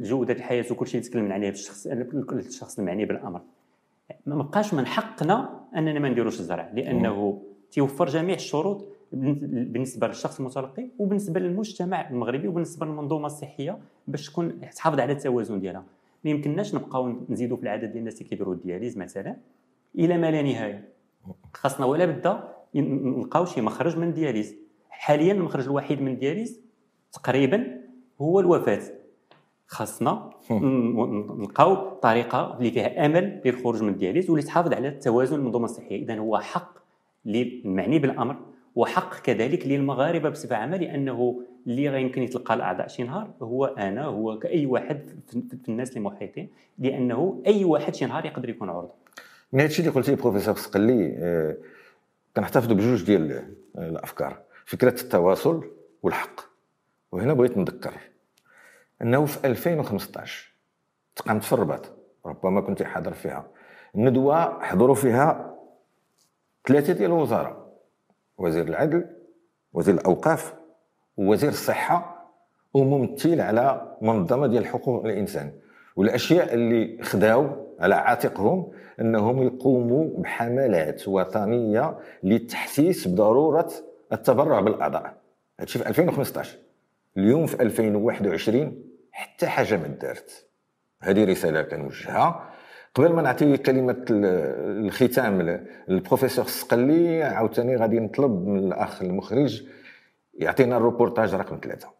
جودة 0.02 0.34
الحياة 0.34 0.64
وكل 0.70 0.86
شيء 0.86 1.00
تكلمنا 1.00 1.34
عليه 1.34 1.48
الشخص 1.48 1.86
الشخص 2.32 2.78
المعني 2.78 3.04
بالأمر. 3.04 3.40
ما 4.26 4.36
بقاش 4.42 4.74
من 4.74 4.86
حقنا 4.86 5.60
أننا 5.76 5.98
ما 5.98 6.08
نديروش 6.08 6.40
الزرع 6.40 6.70
لأنه 6.74 7.42
تيوفر 7.70 8.06
جميع 8.06 8.34
الشروط 8.34 8.88
بالنسبة 9.12 10.06
للشخص 10.06 10.40
المتلقي 10.40 10.88
وبالنسبة 10.98 11.40
للمجتمع 11.40 12.08
المغربي 12.10 12.48
وبالنسبة 12.48 12.86
للمنظومة 12.86 13.26
الصحية 13.26 13.78
باش 14.08 14.30
تكون 14.30 14.60
تحافظ 14.60 15.00
على 15.00 15.12
التوازن 15.12 15.60
ديالها. 15.60 15.84
ما 16.24 16.30
يمكنناش 16.30 16.74
نبقاو 16.74 17.14
نزيدوا 17.28 17.56
في 17.56 17.62
العدد 17.62 17.84
ديال 17.84 17.96
الناس 17.96 18.18
اللي 18.18 18.28
كيديروا 18.28 18.54
ال 18.54 18.60
dialyse 18.60 18.98
مثلا 18.98 19.36
إلى 19.98 20.18
ما 20.18 20.30
لا 20.30 20.42
نهاية. 20.42 20.88
خاصنا 21.54 21.86
ولا 21.86 22.06
بدا 22.06 22.48
نلقاو 22.74 23.44
شي 23.44 23.60
مخرج 23.60 23.98
من 23.98 24.08
ال 24.08 24.14
dialyse. 24.14 24.56
حاليا 24.90 25.32
المخرج 25.32 25.64
الوحيد 25.64 26.02
من 26.02 26.12
ال 26.12 26.18
dialyse 26.18 26.60
تقريبا 27.12 27.80
هو 28.20 28.40
الوفاة. 28.40 28.80
خاصنا 29.66 30.30
نلقاو 30.50 31.94
طريقة 31.94 32.58
اللي 32.58 32.70
فيها 32.70 33.06
أمل 33.06 33.40
للخروج 33.44 33.82
من 33.82 33.88
ال 33.88 33.94
dialyse 33.94 34.30
واللي 34.30 34.46
تحافظ 34.46 34.72
على 34.72 34.88
التوازن 34.88 35.36
المنظومة 35.36 35.64
الصحية. 35.64 36.02
اذا 36.02 36.18
هو 36.18 36.38
حق 36.38 36.78
للمعني 37.24 37.98
بالأمر 37.98 38.36
وحق 38.80 39.20
كذلك 39.20 39.66
للمغاربة 39.66 40.28
بصفة 40.28 40.56
عامة 40.56 40.76
لأنه 40.76 41.42
اللي 41.66 41.88
غيمكن 41.88 42.22
يتلقى 42.22 42.54
الأعضاء 42.54 42.88
شي 42.88 43.02
نهار 43.02 43.30
هو 43.42 43.64
أنا 43.64 44.04
هو 44.04 44.38
كأي 44.38 44.66
واحد 44.66 45.10
في 45.62 45.68
الناس 45.68 45.88
اللي 45.88 46.00
محيطين 46.00 46.48
لأنه 46.78 47.42
أي 47.46 47.64
واحد 47.64 47.94
شي 47.94 48.06
نهار 48.06 48.24
يقدر 48.26 48.48
يكون 48.48 48.70
عرضه 48.70 48.92
من 49.52 49.60
هادشي 49.60 49.82
اللي 49.82 49.92
قلتي 49.92 50.14
بروفيسور 50.14 50.56
سقلي 50.56 51.14
آه، 51.18 51.56
كنحتفظوا 52.36 52.76
بجوج 52.76 53.04
ديال 53.04 53.32
آه، 53.76 53.88
الأفكار 53.88 54.42
فكرة 54.64 55.00
التواصل 55.00 55.70
والحق. 56.02 56.40
وهنا 57.12 57.34
بغيت 57.34 57.58
نذكر 57.58 57.92
أنه 59.02 59.26
في 59.26 59.46
2015 59.46 60.52
تقامت 61.16 61.44
في 61.44 61.52
الرباط 61.52 61.92
ربما 62.26 62.60
كنت 62.60 62.82
حاضر 62.82 63.12
فيها. 63.12 63.46
ندوه 63.94 64.62
حضروا 64.62 64.94
فيها 64.94 65.56
ثلاثة 66.68 66.92
ديال 66.92 67.10
الوزراء. 67.10 67.59
وزير 68.40 68.68
العدل 68.68 69.06
وزير 69.72 69.94
الأوقاف 69.94 70.54
ووزير 71.16 71.50
الصحة 71.50 72.26
وممثل 72.74 73.40
على 73.40 73.96
منظمة 74.02 74.46
ديال 74.46 74.66
حقوق 74.66 75.04
الإنسان. 75.04 75.52
والأشياء 75.96 76.54
اللي 76.54 77.02
خداو 77.02 77.50
على 77.80 77.94
عاتقهم 77.94 78.72
أنهم 79.00 79.42
يقوموا 79.42 80.22
بحملات 80.22 81.08
وطنية 81.08 81.98
للتحسيس 82.22 83.08
بضرورة 83.08 83.70
التبرع 84.12 84.60
بالأعضاء. 84.60 85.14
هادشي 85.60 85.78
في 85.78 85.88
2015 85.88 86.58
اليوم 87.16 87.46
في 87.46 87.62
2021 87.62 88.84
حتى 89.12 89.46
حاجة 89.46 89.76
ما 89.76 89.86
دارت. 89.86 90.46
هذه 91.00 91.24
رسالة 91.24 91.62
كنوجهها 91.62 92.49
قبل 92.94 93.12
ما 93.12 93.22
نعطي 93.22 93.56
كلمة 93.56 94.04
الختام 94.10 95.60
للبروفيسور 95.88 96.44
السقلي 96.44 97.22
عاوتاني 97.22 97.76
غادي 97.76 98.00
نطلب 98.00 98.30
من 98.30 98.58
الأخ 98.58 99.02
المخرج 99.02 99.62
يعطينا 100.34 100.76
الروبورتاج 100.76 101.34
رقم 101.34 101.60
ثلاثة. 101.62 101.90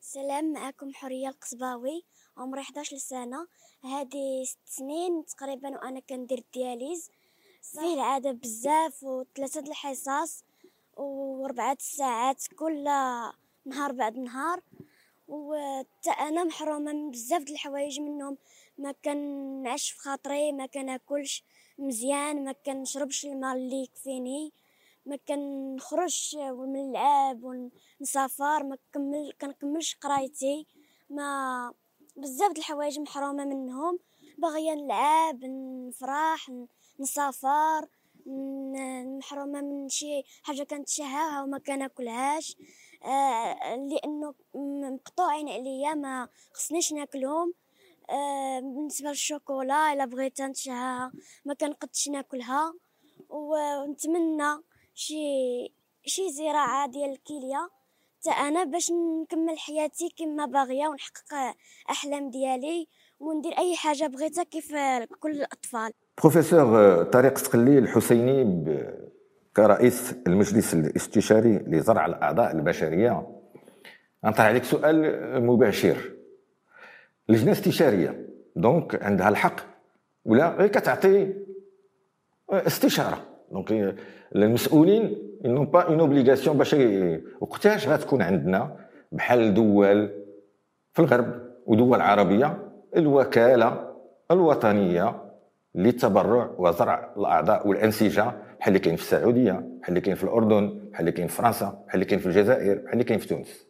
السلام 0.00 0.52
معكم 0.52 0.92
حرية 0.94 1.28
القصباوي. 1.28 2.04
عمري 2.36 2.60
11 2.60 2.96
سنة. 2.96 3.46
هذه 3.84 4.44
ست 4.44 4.58
سنين 4.64 5.24
تقريبا 5.24 5.68
وأنا 5.68 6.00
كندير 6.00 6.38
الدياليز. 6.38 7.10
فيه 7.62 7.94
العادة 7.94 8.32
بزاف 8.32 9.02
وثلاثة 9.02 9.60
الحصص. 9.60 10.44
وربعة 10.96 11.76
ساعات 11.80 12.42
كل 12.58 12.84
نهار 13.66 13.92
بعد 13.92 14.18
نهار. 14.18 14.60
وتا 15.28 16.10
أنا 16.10 16.44
محرومة 16.44 16.92
من 16.92 17.10
بزاف 17.10 17.42
د 17.42 17.50
الحوايج 17.50 18.00
منهم. 18.00 18.38
ما 18.78 18.92
كنعش 18.92 19.90
في 19.90 19.98
خاطري 19.98 20.52
ما 20.52 20.66
كناكلش 20.66 21.44
مزيان 21.78 22.44
ما 22.44 22.52
كنشربش 22.52 23.26
الماء 23.26 23.56
اللي 23.56 23.82
يكفيني. 23.82 24.52
ما 25.06 25.16
كنخرجش 25.16 26.36
ونلعب 26.40 27.44
ونسافر 27.44 28.62
ما 28.62 28.78
كمل 28.92 29.32
كنكملش 29.40 29.94
قرايتي. 29.94 30.66
ما 31.10 31.72
بزاف 32.16 32.52
د 32.52 32.58
الحوايج 32.58 32.98
محرومة 32.98 33.44
منهم. 33.44 33.98
باغية 34.38 34.74
نلعب 34.74 35.44
نفرح 35.44 36.50
نسافر. 37.00 37.88
محرومة 38.26 39.60
من 39.60 39.88
شي 39.88 40.22
حاجة 40.42 40.62
كنتشهاها 40.62 41.42
وما 41.42 41.58
كناكلهاش. 41.58 42.56
آه 43.04 43.76
لأنه 43.76 44.34
مقطوعين 44.94 45.48
عليا 45.48 45.94
ما 45.94 46.28
خصنيش 46.52 46.92
ناكلهم. 46.92 47.54
آه 48.10 48.60
بالنسبة 48.60 49.08
للشوكولا 49.08 49.92
إلا 49.92 50.04
بغيت 50.04 50.42
نتشهاها 50.42 51.12
ما 51.44 51.54
كنقدش 51.54 52.08
ناكلها. 52.08 52.74
ونتمنى 53.28 54.62
شي 54.94 55.16
شي 56.06 56.30
زراعة 56.32 56.88
ديال 56.88 57.10
الكلية 57.10 57.70
حتى 58.20 58.30
أنا 58.30 58.64
باش 58.64 58.92
نكمل 58.92 59.58
حياتي 59.58 60.08
كما 60.16 60.46
باغية 60.46 60.88
ونحقق 60.88 61.56
أحلام 61.90 62.30
ديالي 62.30 62.88
وندير 63.20 63.58
أي 63.58 63.76
حاجة 63.76 64.06
بغيتها 64.06 64.44
كيف 64.44 64.72
كل 65.20 65.30
الأطفال. 65.30 65.92
بروفيسور 66.22 67.02
طارق 67.02 67.38
سقلي 67.38 67.78
الحسيني 67.78 68.64
كرئيس 69.56 70.14
المجلس 70.26 70.74
الاستشاري 70.74 71.58
لزرع 71.58 72.06
الأعضاء 72.06 72.52
البشرية. 72.52 73.26
نطرح 74.24 74.46
عليك 74.46 74.64
سؤال 74.64 75.16
مباشر. 75.46 75.96
لجنة 77.28 77.52
استشارية 77.52 78.26
donc 78.56 79.02
عندها 79.02 79.28
الحق 79.28 79.60
ولا 80.24 80.48
غير 80.48 80.68
كتعطي 80.68 81.32
استشارة. 82.50 83.18
donc 83.52 83.94
المسؤولين 84.36 85.18
n'ont 85.44 85.66
pas 85.66 85.82
une 85.82 86.00
obligation 86.00 86.58
باش 86.58 86.76
وقتاش 87.40 87.88
غتكون 87.88 88.22
عندنا 88.22 88.76
بحال 89.12 89.54
دول 89.54 90.10
في 90.92 91.02
الغرب 91.02 91.42
ودول 91.66 92.00
عربية؟ 92.00 92.58
الوكالة 92.96 93.94
الوطنية. 94.30 95.23
للتبرع 95.74 96.50
وزرع 96.58 97.12
الأعضاء 97.16 97.68
والأنسجة 97.68 98.24
بحال 98.60 98.68
اللي 98.68 98.78
كاين 98.78 98.96
في 98.96 99.02
السعودية 99.02 99.52
بحال 99.52 99.88
اللي 99.88 100.00
كاين 100.00 100.16
في 100.16 100.24
الأردن 100.24 100.80
بحال 100.92 101.00
اللي 101.00 101.12
كاين 101.12 101.28
في 101.28 101.34
فرنسا 101.34 101.66
بحال 101.86 101.94
اللي 101.94 102.04
كاين 102.04 102.20
في 102.20 102.26
الجزائر 102.26 102.74
بحال 102.74 102.92
اللي 102.92 103.04
كاين 103.04 103.18
في 103.18 103.28
تونس؟ 103.28 103.66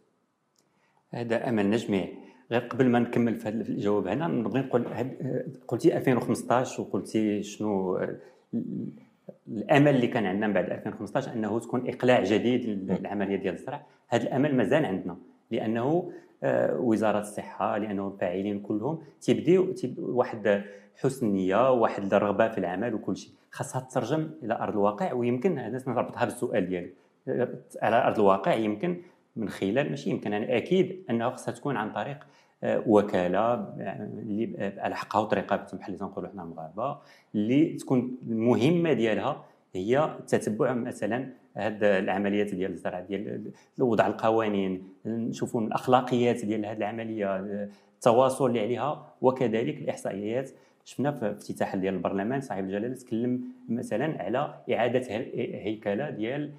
هذا 1.11 1.49
أمل 1.49 1.77
جميع 1.77 2.09
غير 2.51 2.61
قبل 2.61 2.89
ما 2.89 2.99
نكمل 2.99 3.35
في 3.35 3.49
الجواب 3.49 4.07
هنا 4.07 4.27
نبغي 4.27 4.61
نقول 4.61 4.85
قلتي 5.69 5.97
2015 5.97 6.83
وقلتي 6.83 7.43
شنو 7.43 8.01
الأمل 9.49 9.95
اللي 9.95 10.07
كان 10.07 10.27
عندنا 10.27 10.47
من 10.47 10.53
بعد 10.53 10.71
2015 10.71 11.33
أنه 11.33 11.61
تكون 11.61 11.89
إقلاع 11.89 12.23
جديد 12.23 12.91
للعملية 12.91 13.37
ديال 13.37 13.55
الزرع. 13.55 13.87
هذا 14.09 14.23
الأمل 14.23 14.57
مازال 14.57 14.85
عندنا 14.85 15.17
لأنه 15.51 16.13
وزارة 16.79 17.21
الصحة 17.21 17.79
لأنه 17.79 18.09
الفاعلين 18.09 18.61
كلهم. 18.61 18.99
تيبديو 19.21 19.75
واحد 19.99 20.65
حسن 20.97 21.27
نية 21.27 21.73
واحد 21.73 22.15
الرغبه 22.15 22.49
في 22.49 22.59
العمل 22.59 22.95
وكل 22.95 23.17
شيء. 23.17 23.33
خاصها 23.51 23.81
تترجم 23.81 24.31
إلى 24.43 24.55
أرض 24.55 24.73
الواقع 24.73 25.13
ويمكن 25.13 25.59
هذا 25.59 25.83
نربطها 25.87 26.25
بالسؤال 26.25 26.69
ديالي 26.69 26.91
على 27.83 28.07
أرض 28.07 28.19
الواقع 28.19 28.55
يمكن 28.55 29.03
من 29.37 29.49
خلال 29.49 29.91
ماشي 29.91 30.11
يمكن 30.11 30.33
أنا 30.33 30.57
أكيد 30.57 31.05
أنها 31.11 31.31
خاصها 31.31 31.55
تكون 31.55 31.77
عن 31.77 31.93
طريق 31.93 32.19
آه، 32.65 32.83
وكالة 32.87 33.55
اللي 33.55 34.73
على 34.79 34.97
حقها 34.97 35.21
وطريقة 35.21 35.57
بحال 35.57 35.87
اللي 35.87 35.99
تنقولوا 35.99 36.31
حنا 36.31 36.43
المغاربة 36.43 36.99
اللي 37.35 37.75
تكون 37.75 38.17
المهمه 38.27 38.93
ديالها 38.93 39.45
هي 39.75 40.19
تتبع 40.29 40.73
مثلا 40.73 41.29
هاد 41.57 41.85
العمليات 41.85 42.55
ديال 42.55 42.71
الزرع 42.73 43.01
ديال 43.01 43.51
وضع 43.79 44.07
القوانين 44.07 44.89
نشوفوا 45.07 45.61
الأخلاقيات 45.61 46.45
ديال 46.45 46.67
هذه 46.67 46.77
العملية 46.77 47.37
التواصل 47.97 48.47
اللي 48.47 48.61
عليها 48.61 49.15
وكذلك 49.21 49.79
الإحصائيات. 49.79 50.51
شفنا 50.85 51.13
في 51.13 51.31
افتتاح 51.31 51.77
ديال 51.77 51.95
البرلمان 51.95 52.41
صاحب 52.41 52.65
الجلالة 52.65 52.95
تكلم 52.95 53.41
مثلا 53.69 54.23
على 54.23 54.55
إعادة 54.73 55.03
هيكلة 55.65 56.11
ديال 56.11 56.53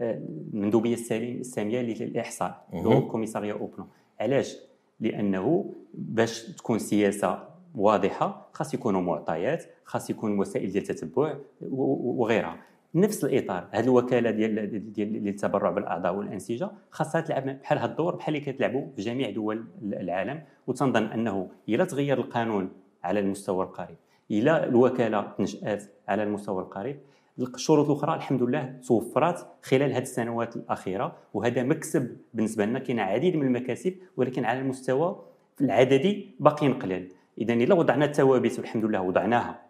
المندوبية 0.00 0.96
السامية 1.10 1.80
للإحصاء 1.80 2.66
le 2.72 3.08
commissariat 3.08 3.52
au 3.52 3.66
plan 3.66 3.86
علاش؟ 4.20 4.56
لأنه 5.00 5.74
باش 5.94 6.42
تكون 6.42 6.78
سياسة 6.78 7.49
واضحة 7.74 8.48
خاص 8.52 8.74
يكونوا 8.74 9.00
معطيات 9.00 9.64
خاص 9.84 10.10
يكون 10.10 10.38
وسائل 10.38 10.72
ديال 10.72 10.90
التتبع 10.90 11.34
وغيرها. 11.60 12.56
نفس 12.94 13.24
الإطار 13.24 13.68
هذه 13.70 13.84
الوكالة 13.84 14.30
ديال 14.30 14.92
ديال 14.92 15.28
التبرع 15.28 15.70
بالأعضاء 15.70 16.14
والأنسجة 16.14 16.70
خاصها 16.90 17.20
تلعب 17.20 17.60
بحال 17.60 17.78
هذا 17.78 17.90
الدور 17.90 18.16
بحال 18.16 18.36
اللي 18.36 18.52
كتلعبوا 18.52 18.86
في 18.96 19.02
جميع 19.02 19.30
دول 19.30 19.64
العالم. 19.82 20.42
وتنظن 20.66 21.04
أنه 21.04 21.48
إلا 21.68 21.84
تغير 21.84 22.18
القانون 22.18 22.70
على 23.04 23.20
المستوى 23.20 23.64
القريب 23.64 23.96
إلا 24.30 24.64
الوكالة 24.64 25.32
تنشأت 25.38 25.82
على 26.08 26.22
المستوى 26.22 26.62
القريب 26.62 27.00
الشروط 27.38 27.86
الأخرى 27.86 28.14
الحمد 28.14 28.42
لله 28.42 28.80
توفرت 28.86 29.46
خلال 29.62 29.92
هذه 29.92 30.02
السنوات 30.02 30.56
الأخيرة. 30.56 31.16
وهذا 31.34 31.62
مكسب 31.62 32.16
بالنسبة 32.34 32.64
لنا 32.64 32.78
كاين 32.78 33.00
عديد 33.00 33.36
من 33.36 33.46
المكاسب 33.46 33.94
ولكن 34.16 34.44
على 34.44 34.60
المستوى 34.60 35.24
العددي 35.60 36.34
باقي 36.40 36.68
قليل 36.68 37.12
اذا 37.40 37.52
إلا 37.52 37.74
وضعنا 37.74 38.04
الثوابت 38.04 38.58
والحمد 38.58 38.84
لله 38.84 39.00
وضعناها. 39.00 39.62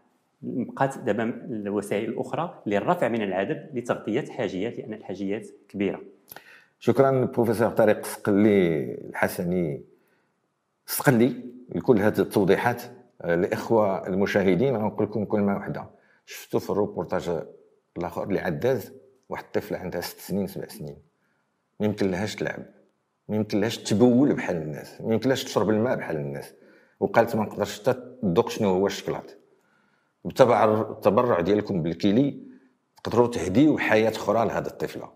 بقات 0.42 0.98
دابا 0.98 1.24
الوسائل 1.50 2.10
الأخرى 2.10 2.62
للرفع 2.66 3.08
من 3.08 3.22
العدد 3.22 3.70
لتغطية 3.74 4.24
حاجيات 4.24 4.78
لأن 4.78 4.94
الحاجيات 4.94 5.46
كبيرة. 5.68 6.00
شكرا 6.78 7.24
بروفيسور 7.24 7.70
طارق 7.70 7.98
السقلي 7.98 8.94
الحسني. 8.94 9.82
السقلي 10.86 11.44
لكل 11.74 11.98
هذه 11.98 12.18
التوضيحات. 12.18 12.82
آه، 13.22 13.34
الاخوه 13.34 14.06
المشاهدين 14.06 14.76
غنقول 14.76 15.06
لكم 15.06 15.24
كلمة 15.24 15.56
واحدة. 15.56 15.90
شفتوا 16.26 16.60
في 16.60 16.70
الروبورتاج 16.70 17.42
الآخر 17.96 18.22
اللي 18.22 18.40
عداز 18.40 18.92
واحد 19.28 19.44
الطفله 19.44 19.78
عندها 19.78 20.00
ست 20.00 20.20
سنين 20.20 20.46
سبع 20.46 20.68
سنين. 20.68 20.96
ما 21.80 21.86
يمكن 21.86 22.10
لهاش 22.10 22.34
تلعب. 22.34 22.62
ما 23.28 23.36
يمكن 23.36 23.60
لهاش 23.60 23.78
تبول 23.78 24.32
بحال 24.32 24.56
الناس. 24.56 25.00
ما 25.00 25.14
يمكن 25.14 25.28
لهاش 25.28 25.44
تشرب 25.44 25.70
الماء 25.70 25.96
بحال 25.96 26.16
الناس. 26.16 26.54
وقالت 27.00 27.36
ما 27.36 27.42
نقدرش 27.42 27.80
حتى 27.80 27.92
تذوق 28.22 28.50
شنو 28.50 28.68
هو 28.68 28.86
الشكلاط 28.86 29.36
بتبع 30.24 30.64
التبرع 30.64 31.40
ديالكم 31.40 31.82
بالكيلي 31.82 32.50
تقدروا 33.04 33.26
تهديوا 33.26 33.78
حياة 33.78 34.10
أخرى 34.10 34.46
لهذه 34.46 34.66
الطفلة. 34.66 35.12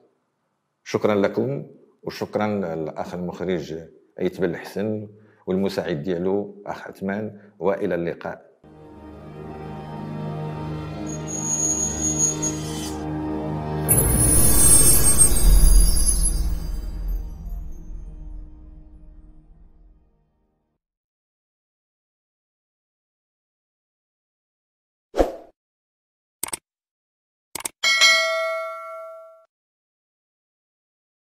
شكرا 0.85 1.15
لكم 1.15 1.67
وشكرا 2.03 2.47
للأخ 2.47 3.15
المخرج 3.15 3.75
ايت 4.21 4.41
بن 4.41 4.51
الحسن 4.51 5.09
والمساعد 5.47 6.03
ديالو 6.03 6.63
أخ 6.67 6.89
عثمان 6.89 7.41
وإلى 7.59 7.95
اللقاء. 7.95 8.54